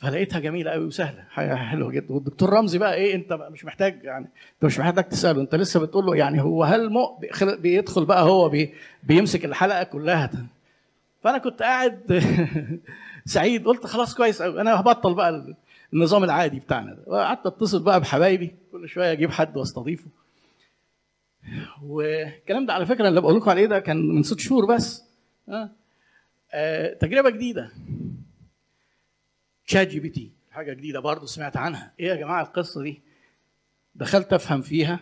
فلقيتها 0.00 0.38
جميلة 0.40 0.70
قوي 0.70 0.84
وسهلة. 0.84 1.24
حاجة 1.30 1.54
حلوة 1.54 1.90
جدا. 1.90 2.14
والدكتور 2.14 2.50
رمزي 2.50 2.78
بقى 2.78 2.94
إيه 2.94 3.14
أنت 3.14 3.32
بقى 3.32 3.50
مش 3.50 3.64
محتاج 3.64 4.00
يعني 4.04 4.24
أنت 4.54 4.64
مش 4.64 4.78
محتاج 4.78 5.04
تسأله. 5.08 5.40
أنت 5.40 5.54
لسه 5.54 5.80
بتقول 5.80 6.06
له 6.06 6.16
يعني 6.16 6.42
هو 6.42 6.64
هل 6.64 6.90
بيخل- 7.20 7.58
بيدخل 7.60 8.04
بقى 8.04 8.22
هو 8.22 8.48
بي 8.48 8.74
بيمسك 9.02 9.44
الحلقة 9.44 9.82
كلها. 9.82 10.30
فأنا 11.24 11.38
كنت 11.38 11.62
قاعد 11.62 12.22
سعيد. 13.24 13.64
قلت 13.66 13.86
خلاص 13.86 14.14
كويس 14.14 14.42
قوي 14.42 14.60
أنا 14.60 14.80
هبطل 14.80 15.14
بقى 15.14 15.54
النظام 15.92 16.24
العادي 16.24 16.60
بتاعنا 16.60 16.94
ده. 16.94 17.02
وقعدت 17.06 17.46
أتصل 17.46 17.82
بقى 17.82 18.00
بحبايبي. 18.00 18.54
كل 18.72 18.88
شوية 18.88 19.12
أجيب 19.12 19.30
حد 19.30 19.56
وأستضيفه. 19.56 20.06
والكلام 21.82 22.66
ده 22.66 22.72
على 22.72 22.86
فكرة 22.86 23.08
اللي 23.08 23.20
بقول 23.20 23.36
لكم 23.36 23.50
عليه 23.50 23.66
ده 23.66 23.78
كان 23.78 24.08
من 24.08 24.22
ست 24.22 24.40
شهور 24.40 24.66
بس. 24.66 25.04
ها؟ 25.48 25.70
آه 26.52 26.94
تجربة 26.94 27.30
جديدة. 27.30 27.70
ChatGPT 29.70 30.30
حاجة 30.50 30.72
جديدة 30.72 31.00
برضه 31.00 31.26
سمعت 31.26 31.56
عنها. 31.56 31.92
إيه 32.00 32.06
يا 32.06 32.14
جماعة 32.14 32.42
القصة 32.42 32.82
دي؟ 32.82 33.00
دخلت 33.94 34.32
أفهم 34.32 34.62
فيها. 34.62 35.00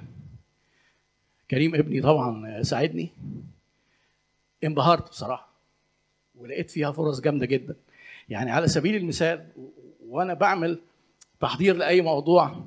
كريم 1.50 1.74
ابني 1.74 2.00
طبعا 2.00 2.62
ساعدني. 2.62 3.12
انبهرت 4.64 5.08
بصراحة 5.08 5.48
ولقيت 6.34 6.70
فيها 6.70 6.92
فرص 6.92 7.20
جامدة 7.20 7.46
جدا. 7.46 7.76
يعني 8.28 8.50
على 8.50 8.68
سبيل 8.68 8.94
المثال 8.96 9.46
وأنا 10.06 10.34
بعمل 10.34 10.80
تحضير 11.40 11.76
لأي 11.76 12.00
موضوع 12.00 12.64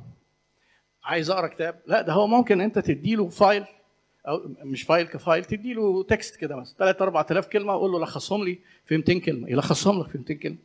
عايز 1.04 1.30
أقرأ 1.30 1.48
كتاب 1.48 1.80
لا 1.88 2.02
ده 2.02 2.14
هو 2.14 2.28
ممكن 2.28 2.62
أنت 2.62 2.80
تديله 2.80 3.30
file 3.30 3.66
أو 4.28 4.42
مش 4.64 4.84
file 4.84 5.08
ك 5.08 5.15
file 5.15 5.46
تديله 5.46 6.04
text 6.04 6.36
كده 6.36 6.56
مثلا. 6.56 6.76
3 6.78 7.04
4000 7.04 7.48
كلمة 7.48 7.76
وقول 7.76 7.92
له 7.92 8.00
لخصهم 8.00 8.44
لي 8.44 8.60
في 8.86 8.98
200 8.98 9.20
كلمة. 9.20 9.50
يلخصهم 9.50 10.02
لك 10.02 10.08
في 10.10 10.18
200 10.18 10.34
كلمة. 10.34 10.58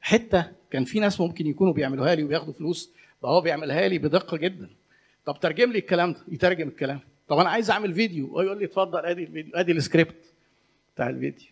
حتة 0.00 0.59
كان 0.70 0.84
في 0.84 1.00
ناس 1.00 1.20
ممكن 1.20 1.46
يكونوا 1.46 1.72
بيعملوها 1.72 2.14
لي 2.14 2.24
وبياخدوا 2.24 2.52
فلوس 2.52 2.90
بقى 3.22 3.32
هو 3.32 3.40
بيعملها 3.40 3.88
لي 3.88 3.98
بدقة 3.98 4.36
جدا. 4.36 4.70
طب 5.24 5.40
ترجم 5.40 5.72
لي 5.72 5.78
الكلام 5.78 6.12
ده 6.12 6.18
يترجم 6.28 6.68
الكلام. 6.68 7.00
طب 7.28 7.38
أنا 7.38 7.50
عايز 7.50 7.70
أعمل 7.70 7.94
فيديو 7.94 8.38
ويقول 8.38 8.58
لي 8.58 8.64
اتفضل 8.64 9.06
أدي 9.06 9.22
الفيديو 9.22 9.54
أدي 9.54 9.72
السكريبت 9.72 10.34
بتاع 10.94 11.08
الفيديو. 11.08 11.46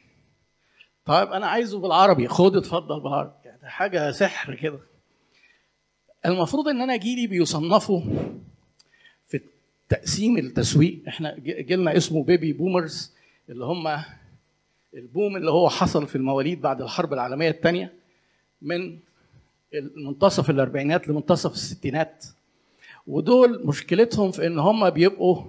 طيب 1.04 1.28
أنا 1.28 1.46
عايزه 1.46 1.78
بالعربي 1.78 2.28
خد 2.28 2.56
اتفضل 2.56 3.00
بالعربي. 3.00 3.32
يعني 3.44 3.68
حاجة 3.70 4.10
سحر 4.10 4.54
كده. 4.54 4.78
المفروض 6.26 6.68
إن 6.68 6.80
أنا 6.80 6.96
جيلي 6.96 7.26
بيصنفوا 7.26 8.00
في 9.26 9.40
تقسيم 9.88 10.38
التسويق. 10.38 11.02
إحنا 11.08 11.36
جيلنا 11.38 11.96
اسمه 11.96 12.24
baby 12.24 12.52
boomers 12.52 13.14
اللي 13.48 13.64
هم 13.64 14.02
ال 14.94 15.03
boom 15.03 15.36
اللي 15.36 15.50
هو 15.50 15.68
حصل 15.68 16.06
في 16.06 16.16
المواليد 16.16 16.60
بعد 16.60 16.82
الحرب 16.82 17.12
العالمية 17.12 17.50
الثانية 17.50 17.92
من 18.62 18.98
منتصف 19.96 20.50
الأربعينات 20.50 21.08
لمنتصف 21.08 21.52
الستينات. 21.52 22.24
ودول 23.06 23.66
مشكلتهم 23.66 24.30
في 24.30 24.46
إن 24.46 24.58
هم 24.58 24.90
بيبقوا 24.90 25.44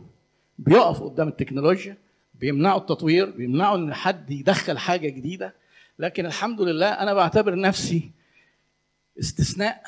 بيقفوا 0.60 1.10
قدام 1.10 1.28
التكنولوجيا 1.28 1.98
بيمنعوا 2.34 2.80
التطوير 2.80 3.30
بيمنعوا 3.30 3.78
إن 3.78 3.94
حد 3.94 4.32
يدخل 4.32 4.78
حاجة 4.78 5.10
جديدة. 5.10 5.54
لكن 6.00 6.26
الحمد 6.26 6.62
لله 6.62 6.88
أنا 6.88 7.14
بعتبر 7.14 7.60
نفسي 7.60 8.12
استثناء 9.20 9.84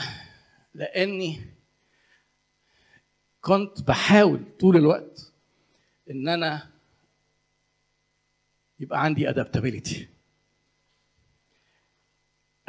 لأني 0.74 1.42
كنت 3.42 3.82
بحاول 3.82 4.40
طول 4.60 4.78
الوقت 4.78 5.32
إن 6.12 6.28
أنا 6.30 6.68
يبقى 8.80 9.04
عندي 9.04 9.30
adaptability 9.30 10.08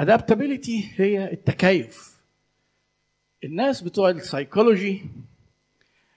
adaptability 0.03 0.91
هي 0.97 1.33
التكيف. 1.33 2.19
الناس 3.45 3.83
بتوع 3.83 4.11
السايكولوجي 4.11 5.03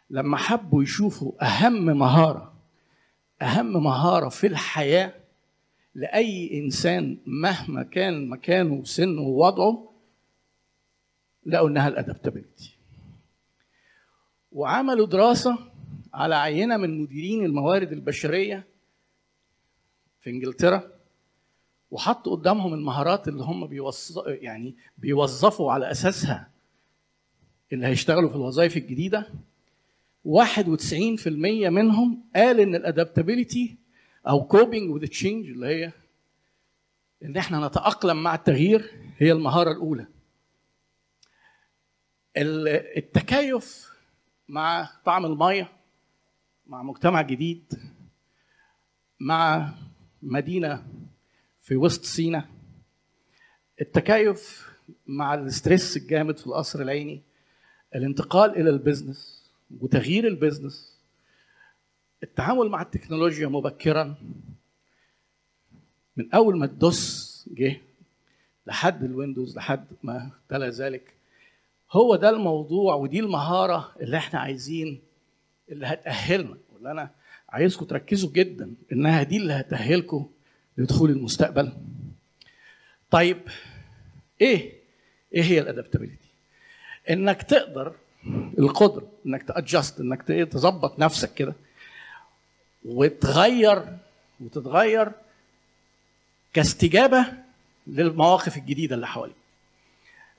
لما 0.09 0.37
حبوا 0.37 0.83
يشوفوا 0.83 1.31
أهم 1.45 1.85
مهارة 1.85 2.53
أهم 3.41 3.83
مهارة 3.83 4.29
في 4.29 4.47
الحياة 4.47 5.13
لأي 5.95 6.59
إنسان 6.59 7.17
مهما 7.25 7.83
كان 7.83 8.29
مكانه 8.29 8.73
وسنه 8.73 9.21
ووضعه 9.21 9.91
لقوا 11.45 11.69
إنها 11.69 11.87
ال 11.87 11.94
adaptability 11.94 12.75
وعملوا 14.51 15.07
دراسة 15.07 15.57
على 16.13 16.35
عينة 16.35 16.77
من 16.77 17.01
مديرين 17.01 17.45
الموارد 17.45 17.91
البشرية 17.91 18.63
في 20.21 20.29
إنجلترا. 20.29 20.94
وحطوا 21.91 22.35
قدامهم 22.35 22.73
المهارات 22.73 23.27
اللي 23.27 23.43
هم 23.43 23.67
بيوظ... 23.67 24.19
يعني 24.27 24.75
بيوظفوا 24.97 25.71
على 25.71 25.91
أساسها 25.91 26.49
اللي 27.73 27.87
هيشتغلوا 27.87 28.29
في 28.29 28.35
الوظائف 28.35 28.77
الجديدة. 28.77 29.27
91% 30.27 31.27
منهم 31.69 32.23
قال 32.35 32.59
إن 32.59 32.75
ال 32.75 32.83
adaptability 32.83 33.77
أو 34.27 34.43
coping 34.47 34.89
with 34.91 35.07
change 35.07 35.49
اللي 35.49 35.67
هي 35.67 35.91
إن 37.23 37.37
إحنا 37.37 37.67
نتأقلم 37.67 38.23
مع 38.23 38.35
التغيير 38.35 38.91
هي 39.17 39.31
المهارة 39.31 39.71
الأولى. 39.71 40.07
ال- 42.37 42.97
التكيف 42.97 43.91
مع 44.47 44.89
طعم 45.05 45.25
المية 45.25 45.69
مع 46.67 46.83
مجتمع 46.83 47.21
جديد 47.21 47.73
مع 49.19 49.73
مدينة 50.21 50.83
في 51.65 51.75
وسط 51.75 52.03
سينا 52.03 52.45
التكيف 53.81 54.69
مع 55.07 55.33
ال 55.33 55.42
stress 55.42 55.97
الجامد 55.97 56.37
في 56.37 56.47
القصر 56.47 56.81
العيني 56.81 57.21
الانتقال 57.95 58.51
إلى 58.57 58.69
ال 58.69 58.78
business 58.78 59.49
وتغيير 59.81 60.27
ال 60.27 60.35
business 60.35 60.99
التعامل 62.23 62.69
مع 62.69 62.81
التكنولوجيا 62.81 63.47
مبكرا 63.47 64.15
من 66.17 66.33
أول 66.33 66.57
ما 66.57 66.65
ال 66.65 66.86
DOS 66.86 67.49
جه 67.51 67.81
لحد 68.67 69.03
الويندوز 69.03 69.57
لحد 69.57 69.85
ما 70.03 70.31
تلا 70.49 70.69
ذلك 70.69 71.13
هو 71.91 72.15
ده 72.15 72.29
الموضوع 72.29 72.95
ودي 72.95 73.19
المهارة 73.19 73.95
اللي 74.01 74.17
إحنا 74.17 74.39
عايزين 74.39 75.01
اللي 75.69 75.85
هتأهلنا 75.87 76.57
واللي 76.73 76.91
أنا 76.91 77.09
عايزكم 77.49 77.85
تركزوا 77.85 78.31
جدا 78.31 78.73
إنها 78.91 79.23
دي 79.23 79.37
اللي 79.37 79.53
هتأهلكم 79.53 80.29
لدخول 80.77 81.09
المستقبل. 81.09 81.73
طيب 83.11 83.37
إيه؟ 84.41 84.73
إيه 85.33 85.43
هي 85.43 85.59
الادابتابيلتي 85.59 86.25
إنك 87.09 87.43
تقدر 87.43 87.93
القدرة 88.59 89.11
إنك 89.25 89.43
تادجست 89.43 89.99
إنك 89.99 90.21
تظبط 90.51 90.99
نفسك 90.99 91.33
كده 91.33 91.53
وتغير 92.85 93.97
وتتغير 94.39 95.11
كاستجابة 96.53 97.25
للمواقف 97.87 98.57
الجديدة 98.57 98.95
اللي 98.95 99.07
حواليك. 99.07 99.35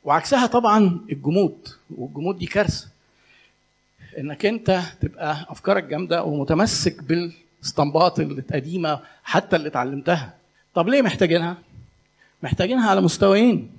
وعكسها 0.05 0.47
طبعا 0.47 1.01
الجمود 1.13 1.69
والجمود 1.97 2.39
دي 2.39 2.47
كارثة. 2.47 2.89
إنك 4.19 4.47
أنت 4.47 4.83
تبقى 5.01 5.47
أفكارك 5.49 5.85
جامدة 5.85 6.25
ومتمسك 6.25 7.03
بالأنماط 7.67 8.21
القديمة 8.21 9.01
حتى 9.25 9.57
اللي 9.57 9.69
اتعلمتها. 9.69 10.35
طب 10.75 10.89
ليه 10.89 11.03
محتاجينها؟ 11.03 11.57
محتاجينها 12.43 12.91
على 12.91 13.01
مستويين 13.01 13.71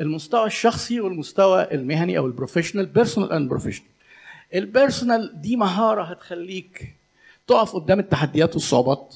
المستوى 0.00 0.46
الشخصي 0.46 1.00
والمستوى 1.00 1.74
المهني 1.74 2.18
أو 2.18 2.26
ال 2.26 2.31
professional 2.31 2.86
personal 2.86 3.32
and 3.32 3.48
professional 3.48 3.88
ال 4.54 4.64
personal 4.64 5.40
دي 5.42 5.56
مهارة 5.56 6.02
هتخليك 6.02 6.94
تقف 7.46 7.72
قدام 7.76 7.98
التحديات 8.00 8.54
والصعوبات 8.54 9.14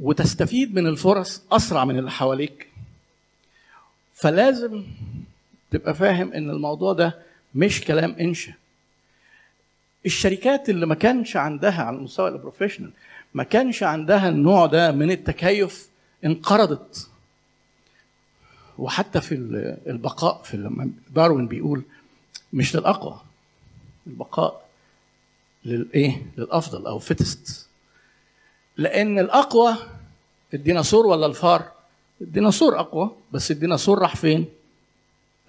وتستفيد 0.00 0.74
من 0.74 0.86
الفرص 0.86 1.42
أسرع 1.52 1.84
من 1.84 1.98
اللي 1.98 2.10
حواليك. 2.10 2.68
فلازم 4.14 4.82
تبقى 5.70 5.94
فاهم 5.94 6.32
إن 6.32 6.50
الموضوع 6.50 6.92
ده 6.92 7.18
مش 7.54 7.80
كلام 7.80 8.16
انشا 8.20 8.52
الشركات 10.06 10.68
اللي 10.70 10.86
ما 10.86 10.94
كانش 10.94 11.36
عندها 11.36 11.82
على 11.82 11.96
المستوى 11.96 12.28
البروفيشنال 12.28 12.90
ما 13.34 13.42
كانش 13.44 13.82
عندها 13.82 14.28
النوع 14.28 14.66
ده 14.66 14.92
من 14.92 15.10
التكيف 15.10 15.88
انقرضت. 16.24 17.08
وحتى 18.78 19.20
في 19.20 19.34
البقاء 19.86 20.42
في 20.42 20.56
لما 20.56 20.90
داروين 21.10 21.46
بيقول 21.48 21.82
مش 22.52 22.76
للأقوى 22.76 23.20
البقاء 24.06 24.68
للايه 25.64 26.26
للأفضل 26.38 26.86
أو 26.86 26.98
فيتست 26.98 27.66
لأن 28.76 29.18
الأقوى 29.18 29.76
الديناصور 30.54 31.06
ولا 31.06 31.26
الفار؟ 31.26 31.72
الديناصور 32.20 32.80
أقوى 32.80 33.10
بس 33.32 33.50
الديناصور 33.50 33.98
راح 33.98 34.16
فين؟ 34.16 34.44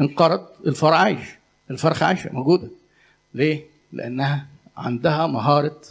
انقرض 0.02 0.48
الفار 0.66 0.94
عايش 0.94 1.28
الفرخة 1.72 2.06
عايشة 2.06 2.30
موجودة. 2.34 2.68
ليه؟ 3.34 3.66
لأنها 3.94 4.46
عندها 4.78 5.28
مهارة 5.28 5.82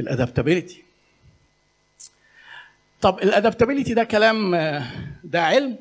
الادابتابيلتي 0.00 0.82
طب 3.00 3.18
الادابتابيلتي 3.22 3.94
ده 3.94 4.04
كلام 4.04 4.50
ده 5.24 5.42
علم 5.42 5.76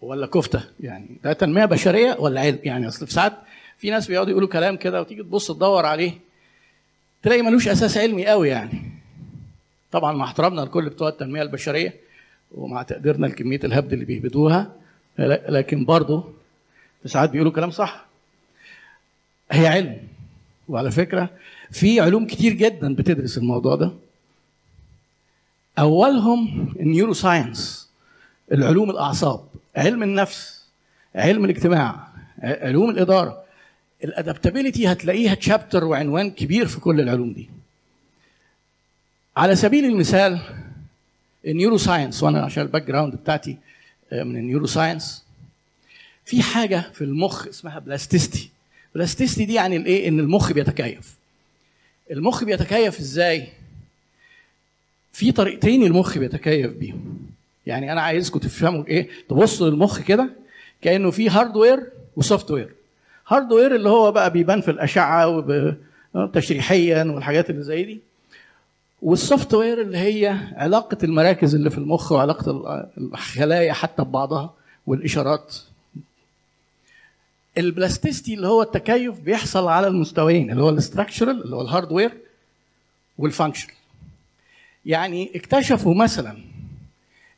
ولا 0.00 0.26
كفتة؟ 0.26 0.64
يعني 0.80 1.06
ده 1.24 1.32
تنمية 1.32 1.64
بشرية 1.64 2.16
ولا 2.20 2.40
علم؟ 2.40 2.58
يعني 2.64 2.88
أصل 2.88 3.06
في 3.06 3.12
ساعات 3.12 3.32
في 3.78 3.90
ناس 3.90 4.06
بيقعدوا 4.08 4.30
يقولوا 4.30 4.48
كلام 4.48 4.76
كده 4.76 5.00
وتيجي 5.00 5.22
تبص 5.22 5.50
تدور 5.52 5.86
عليه 5.86 6.12
تلاقي 7.22 7.42
ملوش 7.42 7.68
أساس 7.68 7.96
علمي 7.98 8.26
قوي 8.26 8.48
يعني. 8.48 8.92
طبعا 9.92 10.12
مع 10.12 10.24
احترامنا 10.24 10.60
لكل 10.60 10.88
بتوع 10.88 11.08
التنمية 11.08 11.42
البشرية 11.42 11.94
ومع 12.52 12.82
تقديرنا 12.82 13.26
لكمية 13.26 13.60
الهبد 13.64 13.92
اللي 13.92 14.04
بيهبدوها 14.04 14.72
لكن 15.48 15.84
برضه 15.84 16.32
في 17.02 17.08
ساعات 17.08 17.30
بيقولوا 17.30 17.52
كلام 17.52 17.70
صح. 17.70 18.06
هي 19.50 19.66
علم. 19.66 19.98
وعلى 20.68 20.90
فكرة 20.90 21.30
في 21.70 22.00
علوم 22.00 22.26
كتير 22.26 22.52
جدا 22.52 22.94
بتدرس 22.94 23.38
الموضوع 23.38 23.74
ده. 23.74 23.92
أولهم 25.78 26.68
ال 26.80 27.12
neuroscience 27.12 27.88
العلوم 28.52 28.90
الأعصاب 28.90 29.40
علم 29.76 30.02
النفس 30.02 30.64
علم 31.14 31.44
الاجتماع 31.44 32.08
علوم 32.42 32.90
الإدارة. 32.90 33.42
ال 34.04 34.11
adaptability 34.11 34.92
هتلاقيها 34.92 35.34
chapter 35.34 35.84
وعنوان 35.84 36.30
كبير 36.30 36.66
في 36.66 36.80
كل 36.80 37.00
العلوم 37.00 37.32
دي. 37.32 37.48
على 39.36 39.56
سبيل 39.56 39.84
المثال 39.84 40.40
ال 41.46 41.76
neuroscience 41.78 42.22
وأنا 42.22 42.40
عشان 42.42 42.62
ال 42.62 42.82
background 42.82 43.14
بتاعتي 43.14 43.56
من 44.12 44.36
ال 44.36 44.66
neuroscience 44.66 45.24
في 46.24 46.42
حاجة 46.42 46.90
في 46.94 47.04
المخ 47.04 47.46
اسمها 47.48 47.78
plasticity 47.78 48.50
plasticity 49.00 49.44
دي 49.44 49.54
يعني 49.54 49.76
الايه؟ 49.76 50.08
إن 50.08 50.20
المخ 50.20 50.52
بيتكيف. 50.52 51.14
المخ 52.10 52.44
بيتكيف 52.44 52.98
إزاي؟ 53.00 53.48
في 55.12 55.32
طريقتين 55.32 55.82
المخ 55.82 56.18
بيتكيف 56.18 56.72
بيهم. 56.72 57.18
يعني 57.66 57.92
أنا 57.92 58.00
عايزكم 58.00 58.38
تفهموا 58.38 58.86
إيه؟ 58.86 59.08
تبصوا 59.28 59.70
للمخ 59.70 60.00
كده 60.00 60.30
كأنه 60.82 61.10
في 61.10 61.28
hardware 61.30 61.86
و 62.16 62.50
software 62.50 62.74
hardware 63.28 63.74
اللي 63.74 63.88
هو 63.88 64.12
بقى 64.12 64.30
بيبان 64.32 64.60
في 64.60 64.70
الأشعة 64.70 65.46
تشريحيا 66.32 67.04
والحاجات 67.04 67.50
اللي 67.50 67.62
زي 67.62 67.84
دي. 67.84 68.00
وال 69.02 69.54
software 69.54 69.80
اللي 69.80 69.98
هي 69.98 70.36
علاقة 70.56 70.98
المراكز 71.02 71.54
اللي 71.54 71.70
في 71.70 71.78
المخ 71.78 72.12
وعلاقة 72.12 72.50
الخلايا 72.98 73.72
حتى 73.72 74.02
ببعضها 74.02 74.54
والإشارات. 74.86 75.56
ال 77.58 77.65
plasticity 77.65 78.34
اللي 78.34 78.46
هو 78.48 78.62
التكيف 78.62 79.20
بيحصل 79.20 79.68
على 79.68 79.86
المستويين 79.86 80.50
اللي 80.50 80.62
هو 80.62 80.68
ال 80.68 80.75
structural 80.75 81.42
اللي 81.44 81.56
هو 81.56 81.62
ال 81.62 81.68
hardware 81.68 82.12
وال 83.18 83.28
function 83.28 83.68
يعني 84.86 85.30
اكتشفوا 85.34 85.94
مثلا 85.94 86.36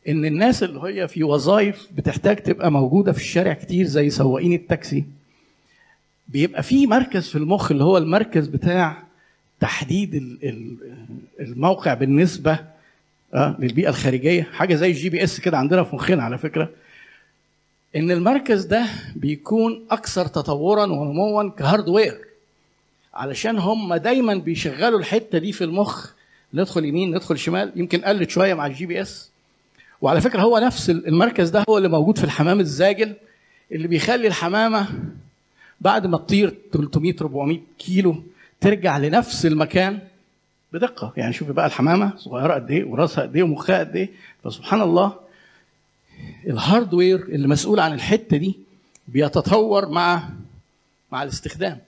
إن 0.09 0.24
الناس 0.24 0.62
اللي 0.62 0.81
هي 0.81 1.09
في 1.09 1.24
وظائف 1.24 1.88
بتحتاج 1.96 2.37
تبقى 2.37 2.70
موجودة 2.72 3.12
في 3.12 3.18
الشارع 3.18 3.52
كتير 3.52 3.87
زي 3.87 4.11
سواقين 4.11 4.52
التاكسي 4.52 5.04
بيبقى 6.28 6.62
في 6.62 6.87
مركز 6.87 7.28
في 7.28 7.37
المخ 7.38 7.70
اللي 7.72 7.85
هو 7.85 7.98
المركز 7.98 8.46
بتاع 8.46 9.02
تحديد 9.61 10.14
الموقع 11.40 11.94
بالنسبة 11.94 12.59
للبيئة 13.35 13.88
الخارجية 13.88 14.42
حاجة 14.42 14.74
زي 14.74 14.88
ال 14.90 15.09
GPS 15.11 15.40
كده 15.40 15.59
عندنا 15.59 15.83
في 15.85 15.94
مخنا 15.96 16.22
على 16.22 16.38
فكرة. 16.38 16.68
إن 17.96 18.11
المركز 18.11 18.64
ده 18.64 18.87
بيكون 19.16 19.87
أكثر 19.90 20.27
تطورا 20.27 20.85
ونموا 20.87 21.51
ك 21.51 21.58
hardware 21.58 22.18
علشان 23.14 23.59
هم 23.59 23.94
دايما 23.94 24.35
بيشغلوا 24.35 24.98
الحتة 24.98 25.38
دي 25.38 25.53
في 25.53 25.64
المخ 25.64 26.11
ندخل 26.55 26.85
يمين 26.85 27.11
ندخل 27.14 27.38
شمال 27.38 27.72
يمكن 27.77 28.01
قلت 28.01 28.31
شوية 28.31 28.55
مع 28.55 28.66
ال 28.66 28.87
GPS 28.87 29.31
وعلى 30.01 30.20
فكرة 30.20 30.40
هو 30.42 30.59
نفس 30.59 30.90
المركز 30.90 31.51
ده 31.51 31.64
هو 31.68 31.77
اللي 31.79 31.88
موجود 31.88 32.18
في 32.18 32.24
الحمام 32.24 32.61
الزاجل 32.61 33.14
اللي 33.72 33.88
بيخلي 33.88 34.27
الحمامة 34.27 34.87
بعد 35.81 36.07
ما 36.07 36.18
تطير 36.18 36.55
300 36.72 37.14
400 37.20 37.59
كيلو 37.79 38.16
ترجع 38.61 38.98
لنفس 38.98 39.46
المكان 39.46 39.98
بدقة. 40.72 41.12
يعني 41.16 41.33
شوفي 41.33 41.53
بقى 41.53 41.66
الحمامة 41.66 42.12
صغيرة 42.16 42.55
قد 42.55 42.70
إيه 42.70 42.85
وراسها 42.85 43.22
قد 43.22 43.37
إيه 43.37 43.42
ومخها 43.42 43.79
قد 43.79 43.96
إيه. 43.96 44.09
فسبحان 44.44 44.81
الله 44.83 45.14
ال 46.47 46.55
hardware 46.55 47.23
اللي 47.22 47.48
مسؤول 47.48 47.81
عن 47.81 47.92
الحتة 47.92 48.37
دي 48.37 48.57
بيتطور 49.09 49.88
مع 49.88 50.28
مع 51.12 51.22
الاستخدام. 51.22 51.78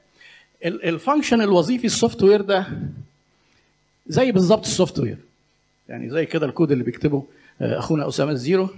ال 0.65 0.73
function 0.73 1.41
الوظيفي 1.41 1.85
ال 1.87 2.23
software 2.23 2.41
ده 2.43 2.67
زي 4.07 4.33
بالظبط 4.33 4.67
ال 4.67 4.99
software 4.99 5.19
يعني 5.89 6.11
زي 6.11 6.27
كده 6.27 6.47
الكود 6.47 6.73
اللي 6.73 6.85
بيكتبه 6.85 7.25
أخونا 7.61 8.09
أسامة 8.09 8.31
الزيرو. 8.33 8.69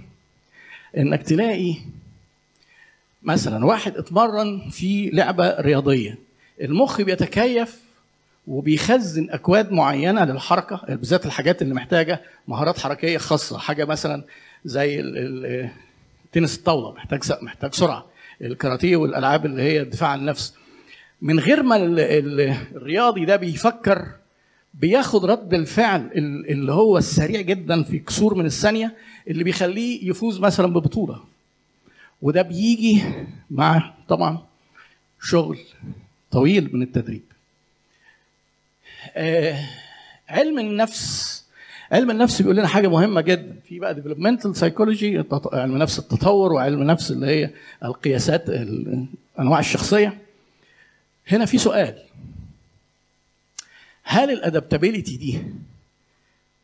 إنك 0.97 1.23
تلاقي 1.23 1.75
مثلا 3.23 3.65
واحد 3.65 3.97
اتمرن 3.97 4.69
في 4.69 5.09
لعبة 5.09 5.59
رياضية 5.59 6.17
المخ 6.61 7.01
بيتكيف 7.01 7.79
وبيخزن 8.47 9.29
أكواد 9.29 9.71
معينة 9.71 10.25
للحركة 10.25 10.81
بالذات 10.95 11.25
الحاجات 11.25 11.61
اللي 11.61 11.73
محتاجة 11.73 12.21
مهارات 12.47 12.79
حركية 12.79 13.17
خاصة 13.17 13.57
حاجة 13.57 13.85
مثلا 13.85 14.23
زي 14.65 15.01
تنس 16.31 16.57
الطاولة 16.57 16.91
محتاج 16.93 17.21
محتاج 17.41 17.73
سرعة. 17.73 18.05
الكاراتيه 18.41 18.95
والألعاب 18.95 19.45
اللي 19.45 19.61
هي 19.61 19.81
الدفاع 19.81 20.09
عن 20.09 20.19
النفس. 20.19 20.53
من 21.21 21.39
غير 21.39 21.63
ما 21.63 21.75
الرياضي 22.75 23.25
ده 23.25 23.35
بيفكر 23.35 24.07
بياخد 24.73 25.25
رد 25.25 25.53
الفعل 25.53 26.09
اللي 26.49 26.71
هو 26.71 26.97
السريع 26.97 27.41
جدا 27.41 27.83
في 27.83 27.99
كسور 27.99 28.35
من 28.35 28.45
الثانية 28.45 28.95
اللي 29.27 29.43
بيخليه 29.43 30.09
يفوز 30.09 30.39
مثلا 30.39 30.67
ببطولة. 30.67 31.23
وده 32.21 32.41
بيجي 32.41 33.03
مع 33.51 33.93
طبعا 34.07 34.39
شغل 35.21 35.59
طويل 36.31 36.69
من 36.73 36.81
التدريب. 36.81 37.21
آه 39.15 39.59
علم 40.29 40.59
النفس 40.59 41.42
علم 41.91 42.11
النفس 42.11 42.41
بيقول 42.41 42.55
لنا 42.57 42.67
حاجة 42.67 42.87
مهمة 42.87 43.21
جدا. 43.21 43.55
في 43.67 43.79
بقى 43.79 43.95
developmental 43.95 44.55
psychology 44.55 45.23
علم 45.53 45.77
نفس 45.77 45.99
التطور 45.99 46.53
وعلم 46.53 46.83
نفس 46.83 47.11
اللي 47.11 47.27
هي 47.27 47.49
القياسات 47.83 48.49
أنواع 49.39 49.59
الشخصية. 49.59 50.21
هنا 51.27 51.45
في 51.45 51.57
سؤال. 51.57 52.03
هل 54.03 54.31
ال 54.31 54.38
adaptability 54.38 55.17
دي 55.17 55.43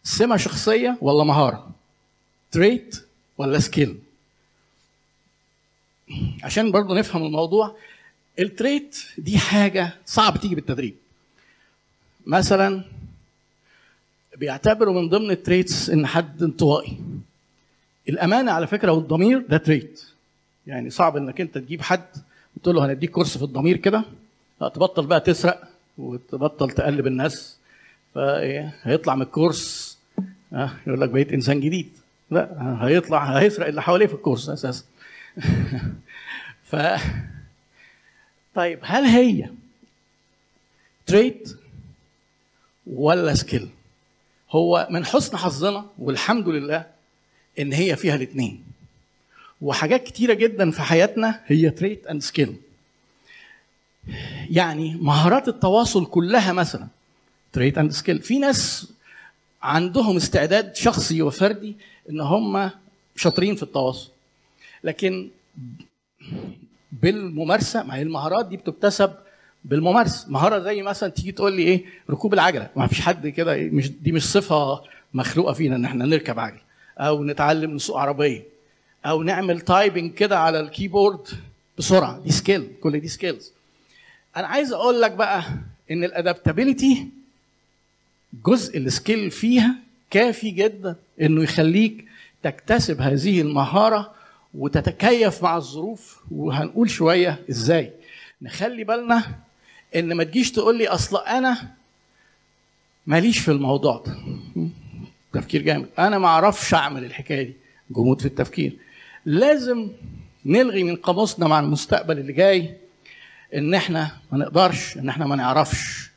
سمة 0.03 0.37
شخصية 0.37 0.97
ولا 1.01 1.23
مهارة؟ 1.23 1.71
trait 2.51 3.05
ولا 3.37 3.59
skill 3.59 3.97
عشان 6.43 6.71
برضه 6.71 6.95
نفهم 6.95 7.25
الموضوع 7.25 7.75
ال 8.39 8.49
trait 8.49 8.97
دي 9.17 9.37
حاجة 9.37 9.95
صعب 10.05 10.37
تيجي 10.37 10.55
بالتدريب. 10.55 10.95
مثلا 12.25 12.83
بيعتبروا 14.39 15.01
من 15.01 15.09
ضمن 15.09 15.31
ال 15.31 15.40
traits 15.40 15.89
إن 15.89 16.07
حد 16.07 16.43
انطوائي. 16.43 16.97
الأمانة 18.09 18.51
على 18.51 18.67
فكرة 18.67 18.91
والضمير 18.91 19.45
ده 19.49 19.57
trait 19.57 20.03
يعني 20.67 20.89
صعب 20.89 21.17
إنك 21.17 21.41
أنت 21.41 21.57
تجيب 21.57 21.81
حد 21.81 22.05
وتقول 22.57 22.75
له 22.75 22.85
هنديك 22.85 23.09
كورس 23.09 23.37
في 23.37 23.43
الضمير 23.43 23.77
كده. 23.77 24.03
تبطل 24.59 25.05
بقى 25.05 25.19
تسرق 25.19 25.63
وتبطل 25.97 26.71
تقلب 26.71 27.07
الناس. 27.07 27.57
فهيطلع 28.15 29.15
من 29.15 29.21
الكورس. 29.21 29.97
يقول 30.87 31.01
لك 31.01 31.09
بقيت 31.09 31.33
إنسان 31.33 31.59
جديد. 31.59 31.89
لا 32.31 32.77
هيطلع 32.81 33.39
هيسرق 33.39 33.67
اللي 33.67 33.81
حواليه 33.81 34.07
في 34.07 34.13
الكورس 34.13 34.49
أساسا. 34.49 34.83
ف 36.69 36.75
طيب 38.55 38.79
هل 38.81 39.03
هي 39.03 39.49
trait 41.05 41.57
ولا 42.87 43.33
skill 43.33 43.69
هو 44.51 44.87
من 44.89 45.05
حسن 45.05 45.37
حظنا 45.37 45.85
والحمد 45.99 46.47
لله 46.47 46.85
إن 47.59 47.73
هي 47.73 47.95
فيها 47.95 48.15
الاثنين 48.15 48.63
وحاجات 49.61 50.03
كتيرة 50.03 50.33
جدا 50.33 50.71
في 50.71 50.81
حياتنا 50.81 51.41
هي 51.47 51.69
trait 51.69 52.07
and 52.07 52.21
skill 52.21 52.55
يعني 54.49 54.95
مهارات 55.01 55.47
التواصل 55.47 56.05
كلها 56.05 56.53
مثلا 56.53 56.87
trait 57.53 57.77
and 57.77 57.91
skill 57.91 58.21
في 58.21 58.39
ناس 58.39 58.87
عندهم 59.63 60.15
استعداد 60.15 60.75
شخصي 60.75 61.21
وفردي 61.21 61.75
إن 62.09 62.21
هم 62.21 62.71
شاطرين 63.15 63.55
في 63.55 63.63
التواصل. 63.63 64.09
لكن 64.83 65.29
بالممارسة 66.91 67.83
ما 67.83 67.95
هي 67.95 68.01
المهارات 68.01 68.45
دي 68.45 68.57
بتكتسب 68.57 69.13
بالممارسة. 69.65 70.31
مهارة 70.31 70.59
زي 70.59 70.81
مثلا 70.81 71.09
تيجي 71.09 71.31
تقول 71.31 71.53
لي 71.53 71.63
إيه؟ 71.63 71.85
ركوب 72.09 72.33
العجلة. 72.33 72.69
ما 72.75 72.87
فيش 72.87 73.01
حد 73.01 73.27
كده 73.27 73.57
مش 73.57 73.91
دي 73.91 74.11
مش 74.11 74.31
صفة 74.31 74.81
مخلوقة 75.13 75.53
فينا 75.53 75.75
إن 75.75 75.85
إحنا 75.85 76.05
نركب 76.05 76.39
عجلة. 76.39 76.59
أو 76.97 77.23
نتعلم 77.23 77.75
نسوق 77.75 77.97
عربية. 77.97 78.43
أو 79.05 79.23
نعمل 79.23 79.61
typing 79.61 80.13
كده 80.13 80.39
على 80.39 80.59
ال 80.59 80.67
keyboard 80.67 81.27
بسرعة. 81.77 82.19
دي 82.19 82.31
skill 82.31 82.67
كل 82.81 82.99
دي 82.99 83.07
skills 83.07 83.51
أنا 84.37 84.47
عايز 84.47 84.73
أقول 84.73 85.01
لك 85.01 85.11
بقى 85.11 85.43
إن 85.91 86.03
ال 86.03 86.11
adaptability 86.11 87.07
جزء 88.45 88.77
ال 88.77 88.86
skill 88.86 89.31
فيها 89.31 89.75
كافي 90.11 90.51
جدا 90.51 90.95
إنه 91.21 91.43
يخليك 91.43 92.05
تكتسب 92.43 93.01
هذه 93.01 93.41
المهارة 93.41 94.13
وتتكيف 94.53 95.43
مع 95.43 95.57
الظروف. 95.57 96.19
وهنقول 96.31 96.89
شوية 96.89 97.39
إزاي. 97.49 97.91
نخلي 98.41 98.83
بالنا 98.83 99.23
إن 99.95 100.13
ما 100.13 100.23
تجيش 100.23 100.51
تقول 100.51 100.77
لي 100.77 100.87
أصل 100.87 101.17
أنا 101.17 101.75
ماليش 103.07 103.39
في 103.39 103.51
الموضوع 103.51 104.03
ده. 104.05 104.15
تفكير 105.33 105.61
جامد. 105.61 105.89
أنا 105.99 106.17
ما 106.17 106.27
أعرفش 106.27 106.73
أعمل 106.73 107.05
الحكاية 107.05 107.43
دي. 107.43 107.53
جمود 107.91 108.21
في 108.21 108.27
التفكير. 108.27 108.77
لازم 109.25 109.91
نلغي 110.45 110.83
من 110.83 110.95
قاموسنا 110.95 111.47
مع 111.47 111.59
المستقبل 111.59 112.19
اللي 112.19 112.33
جاي 112.33 112.75
إن 113.55 113.73
إحنا 113.73 114.17
ما 114.31 114.37
نقدرش 114.37 114.97
إن 114.97 115.09
إحنا 115.09 115.25
ما 115.25 115.35
نعرفش. 115.35 116.09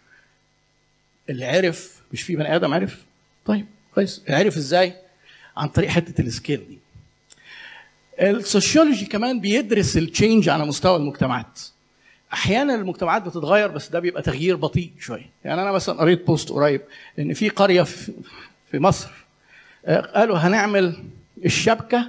اللي 1.30 1.44
عرف 1.44 2.02
مش 2.12 2.22
في 2.22 2.36
بني 2.36 2.56
آدم 2.56 2.74
عرف؟ 2.74 3.04
طيب 3.46 3.66
كويس. 3.94 4.22
عرف 4.28 4.56
إزاي؟ 4.56 4.94
عن 5.56 5.68
طريق 5.68 5.88
حتة 5.90 6.20
ال 6.20 6.28
skill 6.28 6.68
دي. 6.68 6.78
ال 8.20 8.29
sociology 8.29 9.06
كمان 9.06 9.40
بيدرس 9.40 9.96
ال 9.96 10.04
change 10.04 10.48
على 10.48 10.66
مستوى 10.66 10.96
المجتمعات. 10.96 11.60
أحيانا 12.32 12.74
المجتمعات 12.74 13.22
بتتغير 13.22 13.68
بس 13.68 13.88
ده 13.88 14.00
بيبقى 14.00 14.22
تغيير 14.22 14.56
بطيء 14.56 14.90
شوية. 15.00 15.26
يعني 15.44 15.62
أنا 15.62 15.72
مثلا 15.72 16.00
قريت 16.00 16.26
post 16.26 16.50
قريب 16.50 16.80
إن 17.18 17.34
في 17.34 17.48
قرية 17.48 17.82
في 17.82 18.78
مصر 18.78 19.10
قالوا 20.14 20.36
هنعمل 20.38 21.04
الشبكة 21.44 22.06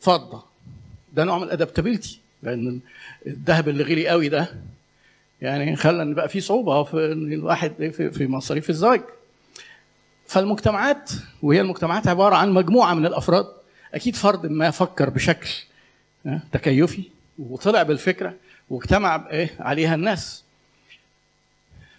فضة. 0.00 0.42
ده 1.12 1.24
نوع 1.24 1.38
من 1.38 1.44
الأدابتابيلتي 1.44 2.20
لأن 2.42 2.80
الذهب 3.26 3.68
اللي 3.68 3.84
غلي 3.84 4.08
قوي 4.08 4.28
ده 4.28 4.48
يعني 5.42 5.76
خلى 5.76 6.02
إن 6.02 6.14
بقى 6.14 6.28
في 6.28 6.40
صعوبة 6.40 6.82
في 6.84 6.96
الواحد 7.12 7.90
في, 8.12 8.26
مصاريف 8.26 8.70
الزواج. 8.70 9.00
فالمجتمعات 10.26 11.10
وهي 11.42 11.60
المجتمعات 11.60 12.08
عبارة 12.08 12.34
عن 12.36 12.50
مجموعة 12.50 12.94
من 12.94 13.06
الأفراد 13.06 13.46
أكيد 13.94 14.16
فرد 14.16 14.46
ما 14.46 14.70
فكر 14.70 15.10
بشكل 15.10 15.50
تكيفي 16.52 17.02
وطلع 17.38 17.82
بالفكرة. 17.82 18.34
واجتمع 18.70 19.26
إيه؟ 19.30 19.50
عليها 19.58 19.94
الناس. 19.94 20.44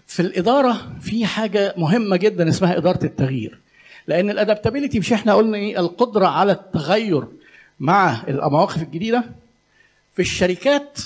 في 0.07 0.19
الإدارة 0.19 0.95
في 1.01 1.25
حاجة 1.25 1.73
مهمة 1.77 2.17
جدا 2.17 2.49
اسمها 2.49 2.77
إدارة 2.77 3.05
التغيير. 3.05 3.60
لأن 4.07 4.29
ال 4.30 4.35
adaptability 4.35 4.99
مش 4.99 5.13
إحنا 5.13 5.34
قلنا 5.34 5.57
إيه؟ 5.57 5.79
القدرة 5.79 6.27
على 6.27 6.51
التغير 6.51 7.27
مع 7.79 8.23
المواقف 8.27 8.81
الجديدة. 8.81 9.23
في 10.15 10.21
الشركات 10.21 10.99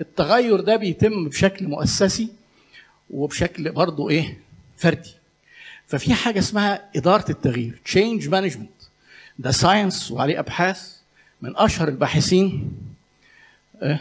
التغير 0.00 0.60
ده 0.60 0.76
بيتم 0.76 1.28
بشكل 1.28 1.68
مؤسسي 1.68 2.28
وبشكل 3.10 3.72
برضه 3.72 4.10
إيه؟ 4.10 4.38
فردي. 4.76 5.10
ففي 5.86 6.14
حاجة 6.14 6.38
اسمها 6.38 6.88
إدارة 6.96 7.30
التغيير 7.30 7.80
change 7.84 8.28
management 8.28 8.70
ده 9.38 9.50
science 9.50 10.10
وعليه 10.10 10.38
أبحاث 10.40 10.96
من 11.42 11.56
أشهر 11.56 11.88
الباحثين 11.88 12.72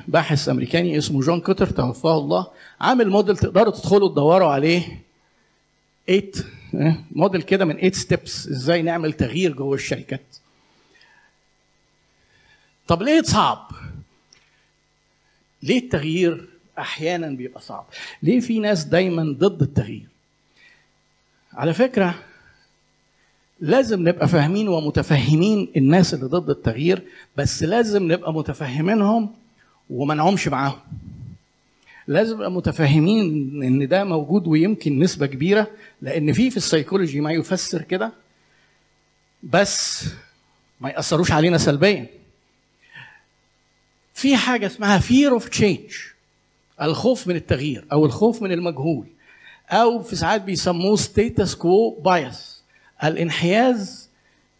باحث 0.07 0.49
أمريكاني 0.49 0.97
اسمه 0.97 1.21
جون 1.21 1.39
كوتر 1.41 1.67
توفاه 1.69 2.17
الله 2.17 2.47
عامل 2.81 3.09
موديل 3.09 3.37
تقدروا 3.37 3.71
تدخلوا 3.73 4.09
تدوروا 4.09 4.47
عليه. 4.49 5.01
8 6.07 7.05
موديل 7.11 7.41
كده 7.41 7.65
من 7.65 7.73
8 7.73 7.91
ستيبس 7.91 8.47
إزاي 8.47 8.81
نعمل 8.81 9.13
تغيير 9.13 9.53
جوه 9.53 9.75
الشركات. 9.75 10.35
طب 12.87 13.01
ليه 13.03 13.21
صعب؟ 13.21 13.71
ليه 15.63 15.77
التغيير 15.79 16.49
أحيانا 16.79 17.27
بيبقى 17.29 17.61
صعب؟ 17.61 17.85
ليه 18.23 18.39
في 18.39 18.59
ناس 18.59 18.83
دايما 18.83 19.35
ضد 19.39 19.61
التغيير؟ 19.61 20.07
على 21.53 21.73
فكرة 21.73 22.15
لازم 23.59 24.07
نبقى 24.09 24.27
فاهمين 24.27 24.67
ومتفهمين 24.67 25.71
الناس 25.77 26.13
اللي 26.13 26.25
ضد 26.25 26.49
التغيير 26.49 27.01
بس 27.37 27.63
لازم 27.63 28.11
نبقى 28.11 28.33
متفهمينهم 28.33 29.35
وما 29.89 30.15
نعومش 30.15 30.47
معاهم. 30.47 30.79
لازم 32.07 32.35
نبقى 32.35 32.51
متفهمين 32.51 33.23
إن 33.63 33.87
ده 33.87 34.03
موجود 34.03 34.47
ويمكن 34.47 34.99
نسبة 34.99 35.25
كبيرة 35.25 35.67
لأن 36.01 36.33
في 36.33 36.49
في 36.51 36.57
السيكولوجي 36.57 37.21
ما 37.21 37.31
يفسر 37.31 37.81
كده 37.81 38.11
بس 39.43 40.05
ما 40.81 40.89
يأثروش 40.89 41.31
علينا 41.31 41.57
سلبيا. 41.57 42.07
في 44.13 44.37
حاجة 44.37 44.65
اسمها 44.65 44.99
fear 44.99 45.31
of 45.31 45.49
change 45.49 45.79
الخوف 46.81 47.27
من 47.27 47.35
التغيير 47.35 47.85
أو 47.91 48.05
الخوف 48.05 48.41
من 48.41 48.51
المجهول 48.51 49.05
أو 49.69 50.01
في 50.01 50.15
ساعات 50.15 50.41
بيسموه 50.41 50.95
status 50.95 51.55
quo 51.55 51.99
bias 51.99 52.63
الانحياز 53.03 54.09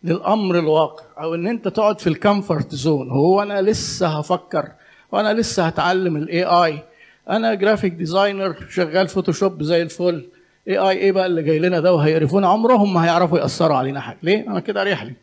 للأمر 0.04 0.60
الواقع 0.60 1.04
أو 1.24 1.36
إن 1.36 1.48
أنت 1.48 1.68
تقعد 1.68 2.02
في 2.02 2.08
ال 2.08 2.16
comfort 2.16 2.76
zone 2.76 3.10
هو 3.10 3.42
أنا 3.42 3.62
لسه 3.62 4.08
هفكر 4.20 4.72
وأنا 5.12 5.34
لسه 5.34 5.68
هتعلم 5.68 6.16
ال 6.16 6.44
AI 6.44 6.84
أنا 7.30 7.54
graphic 7.54 7.94
designer 7.94 8.66
شغال 8.70 9.08
فوتوشوب 9.08 9.64
زي 9.64 9.82
الفل. 9.82 10.30
AI 10.68 10.98
إيه 10.98 11.12
بقى 11.12 11.26
اللي 11.26 11.44
جاي 11.44 11.60
لنا 11.60 11.80
ده 11.80 11.94
وهيقرفونا؟ 11.94 12.48
عمرهم 12.48 12.94
ما 12.94 13.06
هيعرفوا 13.06 13.40
يأثروا 13.40 13.78
علينا 13.78 14.02
حاجة. 14.02 14.18
ليه؟ 14.24 14.48
أنا 14.48 14.60
كده 14.60 14.82
أريح 14.82 15.04
لي. 15.04 15.14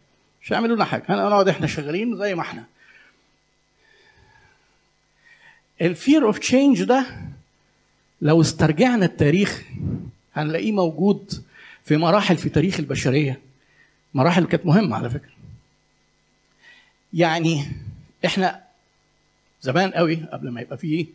مش 0.43 0.53
هيعملوا 0.53 0.77
لنا 0.77 0.85
حاجة. 0.85 1.05
أنا 1.09 1.29
نقعد 1.29 1.49
إحنا 1.49 1.67
شغالين 1.67 2.17
زي 2.19 2.35
ما 2.35 2.41
إحنا. 2.43 2.65
ال 5.81 5.90
fear 5.90 6.27
of 6.27 6.39
change 6.39 6.83
ده 6.83 7.07
لو 8.23 8.41
استرجعنا 8.41 9.05
التاريخ 9.07 9.63
هنلاقيه 10.35 10.73
موجود 10.73 11.45
في 11.85 11.97
مراحل 11.97 12.37
في 12.37 12.49
تاريخ 12.49 12.81
البشرية. 12.81 13.41
مراحل 14.15 14.45
كانت 14.45 14.67
مهمة 14.67 14.97
على 14.97 15.11
فكرة. 15.11 15.31
يعني 17.13 17.65
إحنا 18.25 18.66
زمان 19.67 19.91
قوي 19.91 20.15
قبل 20.33 20.51
ما 20.51 20.61
يبقى 20.61 20.79
فيه 20.79 21.07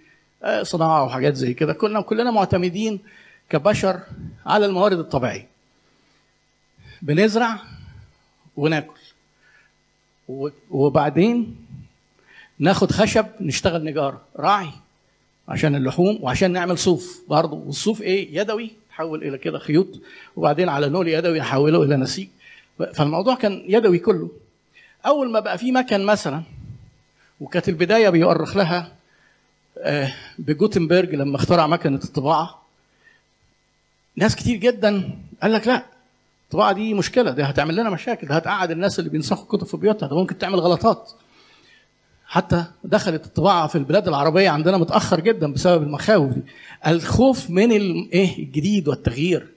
آه، 0.43 0.63
صناعة 0.63 1.03
وحاجات 1.03 1.33
زي 1.35 1.53
كده. 1.53 1.73
كنا 1.73 2.01
كلنا 2.01 2.31
معتمدين 2.31 2.99
كبشر 3.49 3.99
على 4.45 4.65
الموارد 4.65 4.99
الطبيعية. 4.99 5.47
بنزرع 7.01 7.59
وناكل. 8.57 8.99
وبعدين 10.71 11.55
ناخد 12.59 12.91
خشب 12.91 13.25
نشتغل 13.41 13.83
نجارة 13.83 14.21
راعي 14.35 14.71
عشان 15.47 15.75
اللحوم 15.75 16.19
وعشان 16.21 16.51
نعمل 16.51 16.77
صوف 16.77 17.21
برضه. 17.29 17.57
والصوف 17.57 18.01
إيه؟ 18.01 18.39
يدوي 18.41 18.71
تحول 18.89 19.23
إلى 19.23 19.37
كده 19.37 19.59
خيوط 19.59 19.87
وبعدين 20.35 20.69
على 20.69 20.89
نول 20.89 21.07
يدوي 21.07 21.39
نحوله 21.39 21.83
إلى 21.83 21.97
نسيج. 21.97 22.27
فالموضوع 22.93 23.35
كان 23.35 23.63
يدوي 23.67 23.99
كله. 23.99 24.29
أول 25.05 25.31
ما 25.31 25.39
بقى 25.39 25.57
في 25.57 25.71
مكن 25.71 26.05
مثلا 26.05 26.43
وكانت 27.41 27.69
البداية 27.69 28.09
بيؤرخ 28.09 28.57
لها 28.57 28.91
آه، 29.77 30.13
بجوتنبرج 30.39 31.15
لما 31.15 31.35
اخترع 31.35 31.67
مكنة 31.67 31.99
الطباعة. 32.03 32.61
ناس 34.15 34.35
كتير 34.35 34.57
جدا 34.57 35.09
قال 35.41 35.53
لك 35.53 35.67
لا 35.67 35.85
الطباعة 36.45 36.71
دي 36.71 36.93
مشكلة 36.93 37.31
دي 37.31 37.43
هتعمل 37.43 37.75
لنا 37.75 37.89
مشاكل 37.89 38.27
ده 38.27 38.35
هتقعد 38.35 38.71
الناس 38.71 38.99
اللي 38.99 39.09
بينسخوا 39.09 39.57
كتب 39.57 39.67
في 39.67 39.77
بيوتها 39.77 40.07
ده 40.07 40.15
ممكن 40.15 40.37
تعمل 40.37 40.59
غلطات. 40.59 41.11
حتى 42.25 42.65
دخلت 42.83 43.25
الطباعة 43.25 43.67
في 43.67 43.75
البلاد 43.77 44.07
العربية 44.07 44.49
عندنا 44.49 44.77
متأخر 44.77 45.19
جدا 45.19 45.53
بسبب 45.53 45.83
المخاوف 45.83 46.33
دي. 46.33 46.41
الخوف 46.87 47.49
من 47.49 47.71
الايه 47.71 48.37
الجديد 48.39 48.87
والتغيير. 48.87 49.47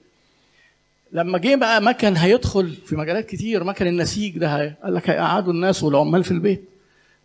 لما 1.11 1.37
جه 1.37 1.55
بقى 1.55 1.81
مكن 1.81 2.17
هيدخل 2.17 2.73
في 2.73 2.95
مجالات 2.95 3.25
كتير 3.29 3.63
مكن 3.63 3.87
النسيج 3.87 4.37
ده 4.37 4.77
قال 4.83 4.95
لك 4.95 5.09
هيقعدوا 5.09 5.53
الناس 5.53 5.83
والعمال 5.83 6.23
في 6.23 6.31
البيت. 6.31 6.69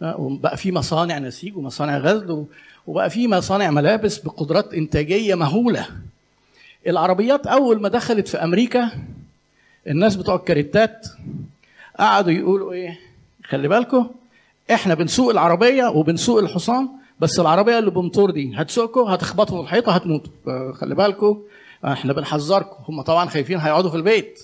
وبقى 0.03 0.57
في 0.57 0.73
مصانع 0.73 1.19
نسيج 1.19 1.57
ومصانع 1.57 1.99
غزل 1.99 2.47
وبقى 2.87 3.11
في 3.11 3.29
مصانع 3.29 3.71
ملابس 3.71 4.19
بقدرات 4.19 4.75
إنتاجية 4.75 5.35
مهولة. 5.35 5.87
العربيات 6.87 7.47
أول 7.47 7.81
ما 7.81 7.89
دخلت 7.89 8.29
في 8.29 8.37
أمريكا 8.45 8.91
الناس 9.87 10.17
بتوع 10.17 10.35
الكاريتات 10.35 11.07
قعدوا 11.99 12.33
يقولوا 12.33 12.73
إيه 12.73 12.99
خلي 13.45 13.69
بالكم 13.69 14.11
إحنا 14.73 14.95
بنسوق 14.95 15.31
العربية 15.31 15.85
وبنسوق 15.87 16.39
الحصان 16.39 16.89
بس 17.21 17.41
العربية 17.41 17.79
اللي 17.79 17.91
بموتور 17.91 18.31
دي 18.31 18.53
هتسوقكم 18.57 19.01
هتخبطوا 19.01 19.57
في 19.57 19.63
الحيطة 19.63 19.93
هتموتوا. 19.93 20.33
خلي 20.73 20.95
بالكم 20.95 21.41
إحنا 21.85 22.13
بنحذركم. 22.13 22.77
هم 22.89 23.03
طبعا 23.03 23.27
خايفين 23.29 23.59
هيقعدوا 23.59 23.91
في 23.91 23.97
البيت. 23.97 24.41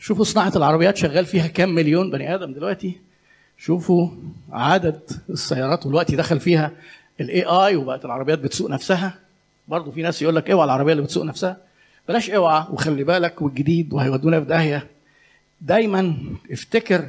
شوفوا 0.00 0.24
صناعة 0.24 0.52
العربيات 0.56 0.96
شغال 0.96 1.26
فيها 1.26 1.46
كام 1.46 1.74
مليون 1.74 2.10
بني 2.10 2.34
آدم 2.34 2.52
دلوقتي. 2.52 2.98
شوفوا 3.60 4.08
عدد 4.52 5.00
السيارات 5.30 5.86
والوقت 5.86 6.14
دخل 6.14 6.40
فيها 6.40 6.70
ال 7.20 7.42
AI 7.44 7.76
وبقت 7.76 8.04
العربيات 8.04 8.38
بتسوق 8.38 8.70
نفسها. 8.70 9.14
برضه 9.68 9.90
في 9.90 10.02
ناس 10.02 10.22
يقول 10.22 10.36
لك 10.36 10.50
اوعى 10.50 10.64
العربية 10.64 10.92
اللي 10.92 11.02
بتسوق 11.02 11.24
نفسها. 11.24 11.56
بلاش 12.08 12.30
اوعى 12.30 12.64
وخلي 12.70 13.04
بالك 13.04 13.42
والجديد 13.42 13.92
وهيودونا 13.92 14.40
في 14.40 14.46
داهية. 14.46 14.86
دايما 15.60 16.16
افتكر 16.52 17.08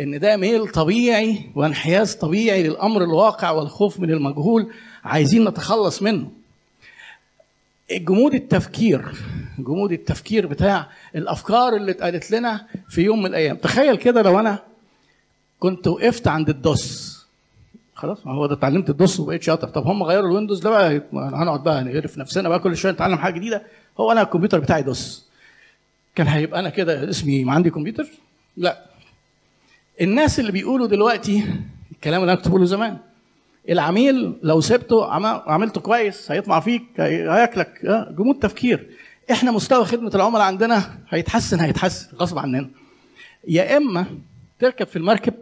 إن 0.00 0.18
ده 0.18 0.36
ميل 0.36 0.68
طبيعي 0.68 1.38
وانحياز 1.54 2.14
طبيعي 2.14 2.62
للأمر 2.62 3.02
الواقع 3.04 3.50
والخوف 3.50 4.00
من 4.00 4.10
المجهول 4.10 4.72
عايزين 5.04 5.48
نتخلص 5.48 6.02
منه. 6.02 6.30
جمود 7.90 8.34
التفكير 8.34 9.04
جمود 9.58 9.92
التفكير 9.92 10.46
بتاع 10.46 10.88
الأفكار 11.14 11.76
اللي 11.76 11.90
اتقالت 11.92 12.30
لنا 12.30 12.66
في 12.88 13.02
يوم 13.02 13.18
من 13.18 13.26
الأيام. 13.26 13.56
تخيل 13.56 13.96
كده 13.96 14.22
لو 14.22 14.40
أنا 14.40 14.58
كنت 15.60 15.88
وقفت 15.88 16.28
عند 16.28 16.48
ال 16.48 16.62
DOS. 16.62 17.16
خلاص 17.94 18.26
ما 18.26 18.32
هو 18.32 18.46
ده 18.46 18.54
اتعلمت 18.54 18.90
ال 18.90 18.97
DOS 18.97 19.20
وبقيت 19.20 19.42
شاطر. 19.42 19.68
طب 19.68 19.86
هم 19.86 20.02
غيروا 20.02 20.28
الويندوز 20.30 20.60
ده 20.60 20.70
بقى 20.70 21.02
هنقعد 21.12 21.62
بقى 21.62 21.84
نقرف 21.84 22.18
نفسنا 22.18 22.48
بقى 22.48 22.58
كل 22.58 22.76
شوية 22.76 22.92
نتعلم 22.92 23.16
حاجة 23.18 23.34
جديدة. 23.34 23.62
هو 24.00 24.12
أنا 24.12 24.22
الكمبيوتر 24.22 24.58
بتاعي 24.60 24.82
DOS. 24.82 25.26
كان 26.14 26.26
هيبقى 26.26 26.60
أنا 26.60 26.68
كده 26.70 27.10
اسمي 27.10 27.44
ما 27.44 27.52
عندي 27.52 27.70
كمبيوتر؟ 27.70 28.06
لا. 28.56 28.84
الناس 30.00 30.40
اللي 30.40 30.52
بيقولوا 30.52 30.86
دلوقتي 30.86 31.44
الكلام 31.92 32.20
اللي 32.20 32.32
أنا 32.32 32.40
كنت 32.40 32.48
بقوله 32.48 32.64
زمان 32.64 32.96
العميل 33.68 34.34
لو 34.42 34.60
سبته 34.60 35.06
عم- 35.12 35.26
عملته 35.26 35.80
كويس 35.80 36.30
هيطمع 36.32 36.60
فيك 36.60 36.82
هي- 36.96 37.30
هياكلك 37.30 37.84
آه، 37.84 38.12
جمود 38.18 38.38
تفكير. 38.38 38.90
إحنا 39.30 39.50
مستوى 39.50 39.84
خدمة 39.84 40.10
العملاء 40.14 40.42
عندنا 40.42 40.98
هيتحسن 41.08 41.60
هيتحسن 41.60 42.16
غصب 42.16 42.38
عننا. 42.38 42.70
يا 43.48 43.76
إما 43.76 44.06
تركب 44.60 44.86
في 44.86 44.96
المركب 44.96 45.34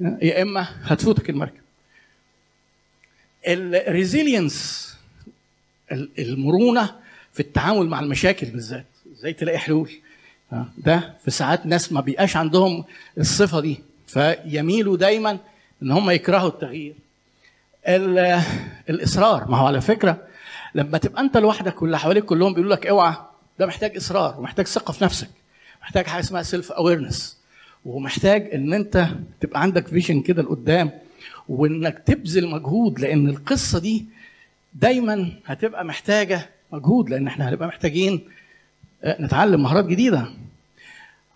يا 0.00 0.42
إما 0.42 0.68
هتفوتك 0.82 1.30
المركب. 1.30 1.60
الريزيلينس 3.46 4.84
المرونة 6.18 6.94
في 7.32 7.40
التعامل 7.40 7.86
مع 7.86 8.00
المشاكل 8.00 8.46
بالذات 8.46 8.86
إزاي 9.12 9.32
تلاقي 9.32 9.58
حلول؟ 9.58 9.90
آه، 10.52 10.66
ده 10.78 11.14
في 11.24 11.30
ساعات 11.30 11.66
ناس 11.66 11.92
ما 11.92 12.00
بيبقاش 12.00 12.36
عندهم 12.36 12.84
الصفة 13.18 13.60
دي 13.60 13.78
فيميلوا 14.06 14.96
دايما 14.96 15.38
إن 15.82 15.90
هم 15.90 16.10
يكرهوا 16.10 16.48
التغيير. 16.48 16.94
ال- 17.88 18.42
الإصرار 18.90 19.48
ما 19.50 19.56
هو 19.56 19.66
على 19.66 19.80
فكرة 19.80 20.26
لما 20.74 20.98
تبقى 20.98 21.22
أنت 21.22 21.36
لوحدك 21.36 21.82
واللي 21.82 21.98
حواليك 21.98 22.24
كلهم 22.24 22.54
بيقولوا 22.54 22.74
لك 22.76 22.86
اوعى 22.86 23.14
ده 23.58 23.66
محتاج 23.66 23.96
إصرار 23.96 24.38
ومحتاج 24.38 24.66
ثقة 24.66 24.92
في 24.92 25.04
نفسك 25.04 25.28
محتاج 25.82 26.06
حاجة 26.06 26.20
اسمها 26.20 26.42
self 26.42 26.72
awareness 26.72 27.36
ومحتاج 27.84 28.50
إن 28.54 28.72
أنت 28.72 29.08
تبقى 29.40 29.62
عندك 29.62 29.86
vision 29.86 30.20
كده 30.20 30.42
لقدام 30.42 30.90
وإنك 31.48 31.98
تبذل 32.06 32.48
مجهود 32.48 33.00
لأن 33.00 33.28
القصة 33.28 33.78
دي 33.78 34.04
دايما 34.74 35.32
هتبقى 35.46 35.84
محتاجة 35.84 36.50
مجهود 36.72 37.10
لأن 37.10 37.26
إحنا 37.26 37.48
هنبقى 37.48 37.68
محتاجين 37.68 38.20
آه، 39.04 39.22
نتعلم 39.22 39.62
مهارات 39.62 39.84
جديدة. 39.86 40.26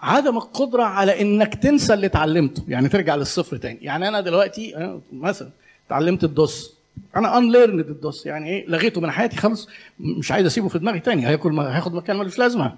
عدم 0.01 0.37
القدرة 0.37 0.83
على 0.83 1.21
إنك 1.23 1.55
تنسى 1.55 1.95
اللي 1.95 2.07
اتعلمته. 2.07 2.63
يعني 2.69 2.89
ترجع 2.89 3.15
للصفر 3.15 3.57
تاني. 3.57 3.79
يعني 3.83 4.09
أنا 4.09 4.21
دلوقتي 4.21 4.77
آه، 4.77 5.01
مثلا 5.13 5.51
اتعلمت 5.87 6.25
الدوس. 6.25 6.75
أنا 7.17 7.39
انليرند 7.39 7.81
الدوس. 7.81 8.27
يعني 8.27 8.49
إيه؟ 8.51 8.67
لغيته 8.69 9.01
من 9.01 9.11
حياتي 9.11 9.37
خالص 9.37 9.69
مش 10.01 10.33
عايز 10.33 10.47
أسيبه 10.47 10.69
في 10.69 10.79
دماغي 10.79 11.01
تاني. 11.01 11.27
هياكل 11.29 11.59
هياخد 11.61 11.95
مكان 11.95 12.17
ملوش 12.17 12.39
لازمة. 12.39 12.75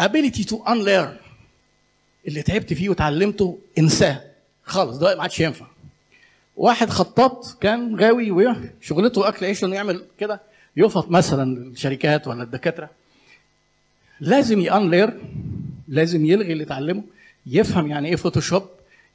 Ability 0.00 0.44
to 0.50 0.54
unlearn. 0.68 1.23
اللي 2.28 2.42
تعبت 2.42 2.72
فيه 2.72 2.88
وتعلمته 2.88 3.58
انساه. 3.78 4.20
خالص 4.64 4.96
ده 4.98 5.16
ما 5.16 5.22
عادش 5.22 5.40
ينفع. 5.40 5.66
واحد 6.56 6.90
خطاط 6.90 7.56
كان 7.60 8.00
غاوي 8.00 8.30
وشغلته 8.30 9.28
أكل 9.28 9.46
عيش 9.46 9.64
إنه 9.64 9.74
يعمل 9.74 10.04
كده 10.18 10.40
يفط 10.76 11.10
مثلا 11.10 11.58
الشركات 11.58 12.28
ولا 12.28 12.42
الدكاترة. 12.42 12.90
لازم 14.20 14.60
ي 14.60 14.67
unlearn 14.67 15.12
لازم 15.88 16.24
يلغي 16.26 16.52
اللي 16.52 16.64
اتعلمه 16.64 17.02
يفهم 17.46 17.86
يعني 17.86 18.08
إيه 18.08 18.16
فوتوشوب 18.16 18.68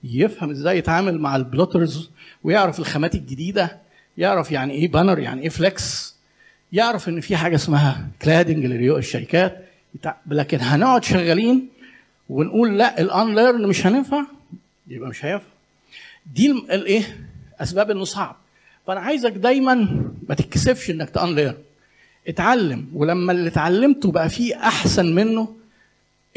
يفهم 0.04 0.50
إزاي 0.50 0.78
يتعامل 0.78 1.20
مع 1.20 1.36
ال 1.36 1.44
plotters 1.44 2.10
ويعرف 2.44 2.80
الخامات 2.80 3.16
الجديدة 3.16 3.78
يعرف 4.18 4.52
يعني 4.52 4.74
إيه 4.74 4.92
banner 4.92 5.20
يعني 5.20 5.42
إيه 5.42 5.50
flex 5.50 6.16
يعرف 6.74 7.10
إن 7.10 7.22
في 7.22 7.36
حاجة 7.36 7.56
اسمها 7.56 8.08
cladding 8.22 8.66
لريوق 8.66 8.98
الشركات. 8.98 9.66
لكن 10.28 10.58
هنقعد 10.62 11.04
شغالين 11.04 11.70
ونقول 12.30 12.78
لا 12.78 13.02
ال 13.02 13.10
unlearn 13.10 13.68
مش 13.68 13.86
هينفع 13.88 14.24
يبقى 14.88 15.10
مش 15.10 15.26
هينفع. 15.26 15.46
دي 16.34 16.52
ال- 16.52 16.72
الايه 16.72 17.28
أسباب 17.60 17.92
إنه 17.92 18.04
صعب. 18.04 18.36
فأنا 18.88 19.00
عايزك 19.00 19.32
دايما 19.32 19.74
ما 20.30 20.36
تتكسفش 20.36 20.90
إنك 20.90 21.10
ت 21.10 21.16
unlearn 21.16 21.58
اتعلم 22.28 22.88
ولما 22.94 23.32
اللي 23.32 23.48
اتعلمته 23.50 24.12
بقى 24.12 24.30
فيه 24.30 24.56
أحسن 24.56 25.16
منه 25.16 25.56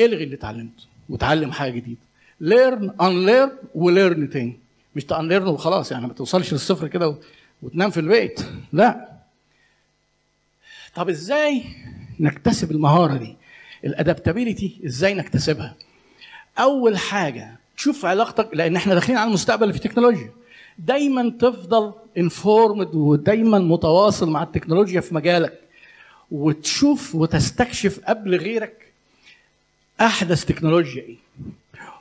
إلغي 0.00 0.24
اللي 0.24 0.36
اتعلمته 0.36 0.84
وتعلم 1.08 1.52
حاجة 1.52 1.70
جديدة. 1.70 2.00
learn 2.40 2.94
unlearn 3.00 3.50
و 3.74 3.83
learn 3.83 4.30
تاني. 4.30 4.56
مش 4.96 5.04
ت 5.04 5.09
unlearn 5.09 5.46
وخلاص 5.48 5.92
يعني 5.92 6.06
ما 6.06 6.12
توصلش 6.12 6.52
للصفر 6.52 6.88
كده 6.88 7.16
وتنام 7.62 7.90
في 7.90 8.00
البيت. 8.00 8.40
لا. 8.72 9.08
طب 10.94 11.08
إزاي 11.08 11.64
نكتسب 12.20 12.70
المهارة 12.70 13.16
دي؟ 13.16 13.36
ال 13.84 13.91
adaptability 13.91 14.80
إزاي 14.86 15.14
نكتسبها 15.14 15.74
أول 16.58 16.98
حاجة 16.98 17.56
تشوف 17.76 18.04
علاقتك 18.04 18.48
لأن 18.52 18.76
إحنا 18.76 18.94
داخلين 18.94 19.18
على 19.18 19.28
المستقبل 19.28 19.72
في 19.72 19.78
التكنولوجيا 19.78 20.30
دايما 20.78 21.30
تفضل 21.30 21.92
انفورمد 22.18 22.94
ودايما 22.94 23.58
متواصل 23.58 24.30
مع 24.30 24.42
التكنولوجيا 24.42 25.00
في 25.00 25.14
مجالك 25.14 25.58
وتشوف 26.30 27.14
وتستكشف 27.14 28.00
قبل 28.00 28.36
غيرك 28.36 28.92
أحدث 30.00 30.44
تكنولوجيا 30.44 31.02
إيه. 31.02 31.16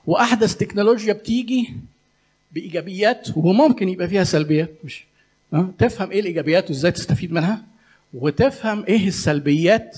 وأحدث 0.08 0.56
تكنولوجيا 0.56 1.14
بتيجي 1.14 1.74
بإيجابيات 2.52 3.28
وممكن 3.38 3.90
يبقى 3.90 4.08
فيها 4.08 4.24
سلبيات. 4.24 4.72
مش؟ 4.84 5.04
تفهم 5.78 6.12
إيه 6.12 6.20
الإيجابيات 6.20 6.70
وإزاي 6.70 6.92
تستفيد 6.92 7.32
منها؟ 7.34 7.64
وتفهم 8.14 8.84
إيه 8.86 9.08
السلبيات 9.08 9.98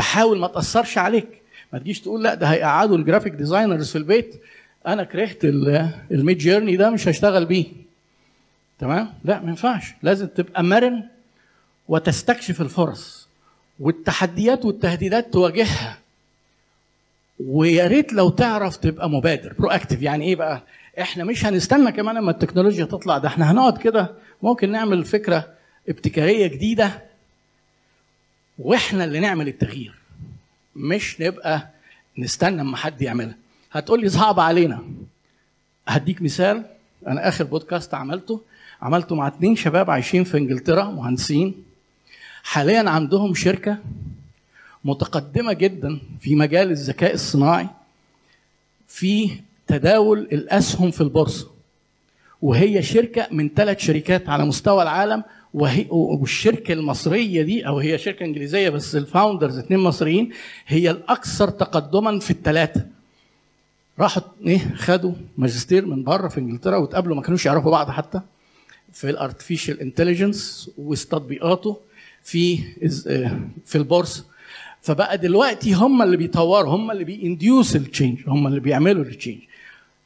وتحاول 0.00 0.38
ما 0.38 0.46
تأثرش 0.46 0.98
عليك. 0.98 1.28
ما 1.72 1.78
تجيش 1.78 2.00
تقول 2.00 2.22
لا 2.24 2.34
ده 2.34 2.46
هيقعدوا 2.46 2.96
ال 2.96 3.00
graphic 3.00 3.32
designers 3.32 3.90
في 3.90 3.98
البيت. 3.98 4.40
أنا 4.86 5.04
كرهت 5.04 5.44
ال- 5.44 5.90
ال 6.10 6.38
Midjourney 6.38 6.76
ده 6.76 6.90
مش 6.90 7.08
هشتغل 7.08 7.46
بيه. 7.46 7.66
تمام؟ 8.78 9.12
لا 9.24 9.40
ما 9.40 9.48
ينفعش. 9.48 9.92
لازم 10.02 10.26
تبقى 10.26 10.62
مرن 10.64 11.02
وتستكشف 11.88 12.60
الفرص 12.60 13.28
والتحديات 13.80 14.64
والتهديدات 14.64 15.32
تواجهها. 15.32 15.98
ويا 17.46 17.86
ريت 17.86 18.12
لو 18.12 18.28
تعرف 18.28 18.76
تبقى 18.76 19.10
مبادر 19.10 19.52
proactive 19.58 20.02
يعني 20.02 20.24
إيه 20.24 20.36
بقى؟ 20.36 20.62
إحنا 21.00 21.24
مش 21.24 21.44
هنستنى 21.46 21.92
كمان 21.92 22.16
أما 22.16 22.30
التكنولوجيا 22.30 22.84
تطلع 22.84 23.18
ده. 23.18 23.28
إحنا 23.28 23.50
هنقعد 23.50 23.78
كده. 23.78 24.10
ممكن 24.42 24.72
نعمل 24.72 25.04
فكرة 25.04 25.48
ابتكارية 25.88 26.46
جديدة 26.46 27.09
وإحنا 28.60 29.04
اللي 29.04 29.20
نعمل 29.20 29.48
التغيير. 29.48 29.94
مش 30.76 31.20
نبقى 31.20 31.68
نستنى 32.18 32.60
اما 32.60 32.76
حد 32.76 33.02
يعملها. 33.02 33.34
هتقول 33.72 34.00
لي 34.00 34.08
صعب 34.08 34.40
علينا. 34.40 34.82
هديك 35.88 36.22
مثال. 36.22 36.64
أنا 37.06 37.28
آخر 37.28 37.44
بودكاست 37.44 37.94
عملته 37.94 38.40
عملته 38.82 39.14
مع 39.14 39.26
اتنين 39.28 39.56
شباب 39.56 39.90
عايشين 39.90 40.24
في 40.24 40.36
إنجلترا 40.38 40.84
مهندسين. 40.84 41.54
حاليا 42.42 42.90
عندهم 42.90 43.34
شركة 43.34 43.78
متقدمة 44.84 45.52
جدا 45.52 46.00
في 46.20 46.34
مجال 46.34 46.70
الذكاء 46.70 47.14
الصناعي 47.14 47.68
في 48.88 49.30
تداول 49.66 50.18
الأسهم 50.18 50.90
في 50.90 51.00
البورصة. 51.00 51.50
وهي 52.42 52.82
شركة 52.82 53.28
من 53.30 53.48
ثلاث 53.48 53.78
شركات 53.78 54.28
على 54.28 54.44
مستوى 54.44 54.82
العالم 54.82 55.24
وهي 55.54 55.86
والشركة 55.90 56.72
المصرية 56.72 57.42
دي 57.42 57.66
أو 57.66 57.78
هي 57.78 57.98
شركة 57.98 58.24
إنجليزية 58.24 58.68
بس 58.68 58.96
ال 58.96 59.03
founders 59.03 59.58
اثنين 59.58 59.80
مصريين 59.80 60.30
هي 60.66 60.90
الأكثر 60.90 61.48
تقدما 61.50 62.18
في 62.18 62.30
الثلاثه 62.30 62.86
راحوا 63.98 64.22
إيه 64.46 64.74
خدوا 64.76 65.12
ماجستير 65.38 65.86
من 65.86 66.04
بره 66.04 66.28
في 66.28 66.40
إنجلترا 66.40 66.76
واتقابلوا 66.76 67.16
ما 67.16 67.22
كانوش 67.22 67.46
يعرفوا 67.46 67.70
بعض 67.70 67.90
حتى 67.90 68.20
في 68.92 69.10
ال 69.10 69.16
artificial 69.16 69.80
intelligence 69.80 70.70
وتطبيقاته 70.78 71.76
في 72.22 72.56
في 73.66 73.78
البورصة. 73.78 74.24
فبقى 74.82 75.18
دلوقتي 75.18 75.72
هم 75.72 76.02
اللي 76.02 76.16
بيطوروا 76.16 76.74
هم 76.74 76.90
اللي 76.90 77.04
بي 77.04 77.22
induce 77.22 77.76
ال 77.76 77.82
change 77.82 78.18
هم 78.26 78.46
اللي 78.46 78.60
بيعملوا 78.60 79.04
ال 79.04 79.09
change 79.09 79.38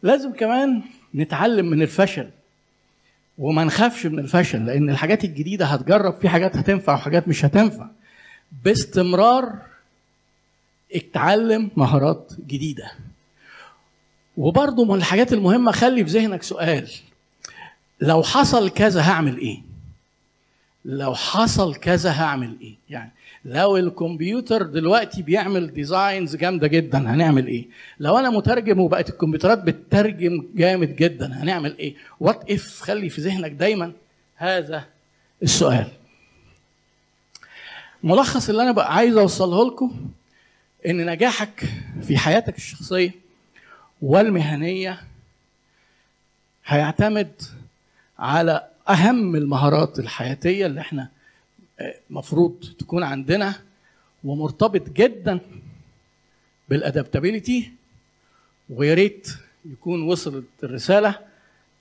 لازم 0.03 0.33
كمان 0.33 0.83
نتعلم 1.15 1.67
من 1.71 1.83
الفشل. 1.83 2.29
وما 3.39 3.65
نخافش 3.65 4.07
من 4.07 4.19
الفشل 4.19 4.67
لأن 4.67 4.91
الحاجات 4.91 5.25
الجديدة 5.25 5.67
هتجرب 5.67 6.15
في 6.15 6.29
حاجات 6.29 6.57
هتنفع 6.57 6.95
وحاجات 6.95 7.29
مش 7.29 7.45
هتنفع. 7.45 7.87
باستمرار 8.65 9.53
اتعلم 10.95 11.71
مهارات 11.77 12.33
جديدة. 12.47 12.93
وبرضه 14.37 14.85
من 14.85 14.95
الحاجات 14.95 15.33
المهمة 15.33 15.73
خلي 15.73 16.05
في 16.05 16.11
ذهنك 16.11 16.43
سؤال. 16.43 16.91
لو 18.01 18.23
حصل 18.23 18.71
كذا 18.71 19.03
هعمل 19.03 19.39
إيه؟ 19.39 19.63
لو 20.85 21.15
حصل 21.15 21.75
كذا 21.75 22.13
هعمل 22.13 22.57
إيه؟ 22.61 22.75
يعني 22.91 23.11
لو 23.45 23.77
الكمبيوتر 23.77 24.63
دلوقتي 24.63 25.23
بيعمل 25.23 25.73
ديزاينز 25.73 26.37
جامدة 26.37 26.67
جدا 26.67 26.99
هنعمل 26.99 27.47
إيه؟ 27.47 27.69
لو 28.01 28.19
أنا 28.19 28.31
مترجم 28.31 28.81
وبقت 28.81 29.11
الكمبيوترات 29.11 29.59
بتترجم 29.59 30.47
جامد 30.55 30.97
جدا 30.97 31.43
هنعمل 31.43 31.79
إيه؟ 31.79 31.95
وات 32.21 32.51
اف 32.51 32.81
خلي 32.81 33.09
في 33.09 33.21
ذهنك 33.21 33.51
دايما 33.51 33.93
هذا 34.37 34.85
السؤال. 35.43 35.87
ملخص 38.03 38.49
اللي 38.49 38.63
أنا 38.63 38.73
بقى 38.73 38.95
عايز 38.95 39.17
أوصله 39.17 39.67
لكم 39.67 40.11
إن 40.87 41.07
نجاحك 41.11 41.65
في 42.03 42.19
حياتك 42.19 42.57
الشخصية 42.57 43.11
والمهنية 44.03 45.01
هيعتمد 46.67 47.43
على 48.19 48.69
أهم 48.89 49.37
المهارات 49.37 49.99
الحياتية 49.99 50.67
اللي 50.67 50.81
إحنا 50.81 51.09
مفروض 52.11 52.65
تكون 52.79 53.03
عندنا 53.03 53.55
ومرتبط 54.25 54.91
جدا 54.91 55.41
بالادابتابيلتي 56.69 57.73
ويا 58.71 58.95
ريت 58.95 59.29
يكون 59.65 60.03
وصلت 60.03 60.45
الرسالة. 60.63 61.19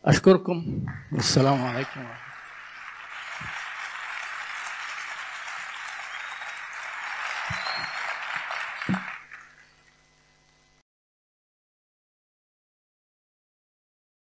أشكركم. 0.06 0.80
والسلام 1.12 1.62
عليكم 1.62 2.00
ورحمة 2.00 2.23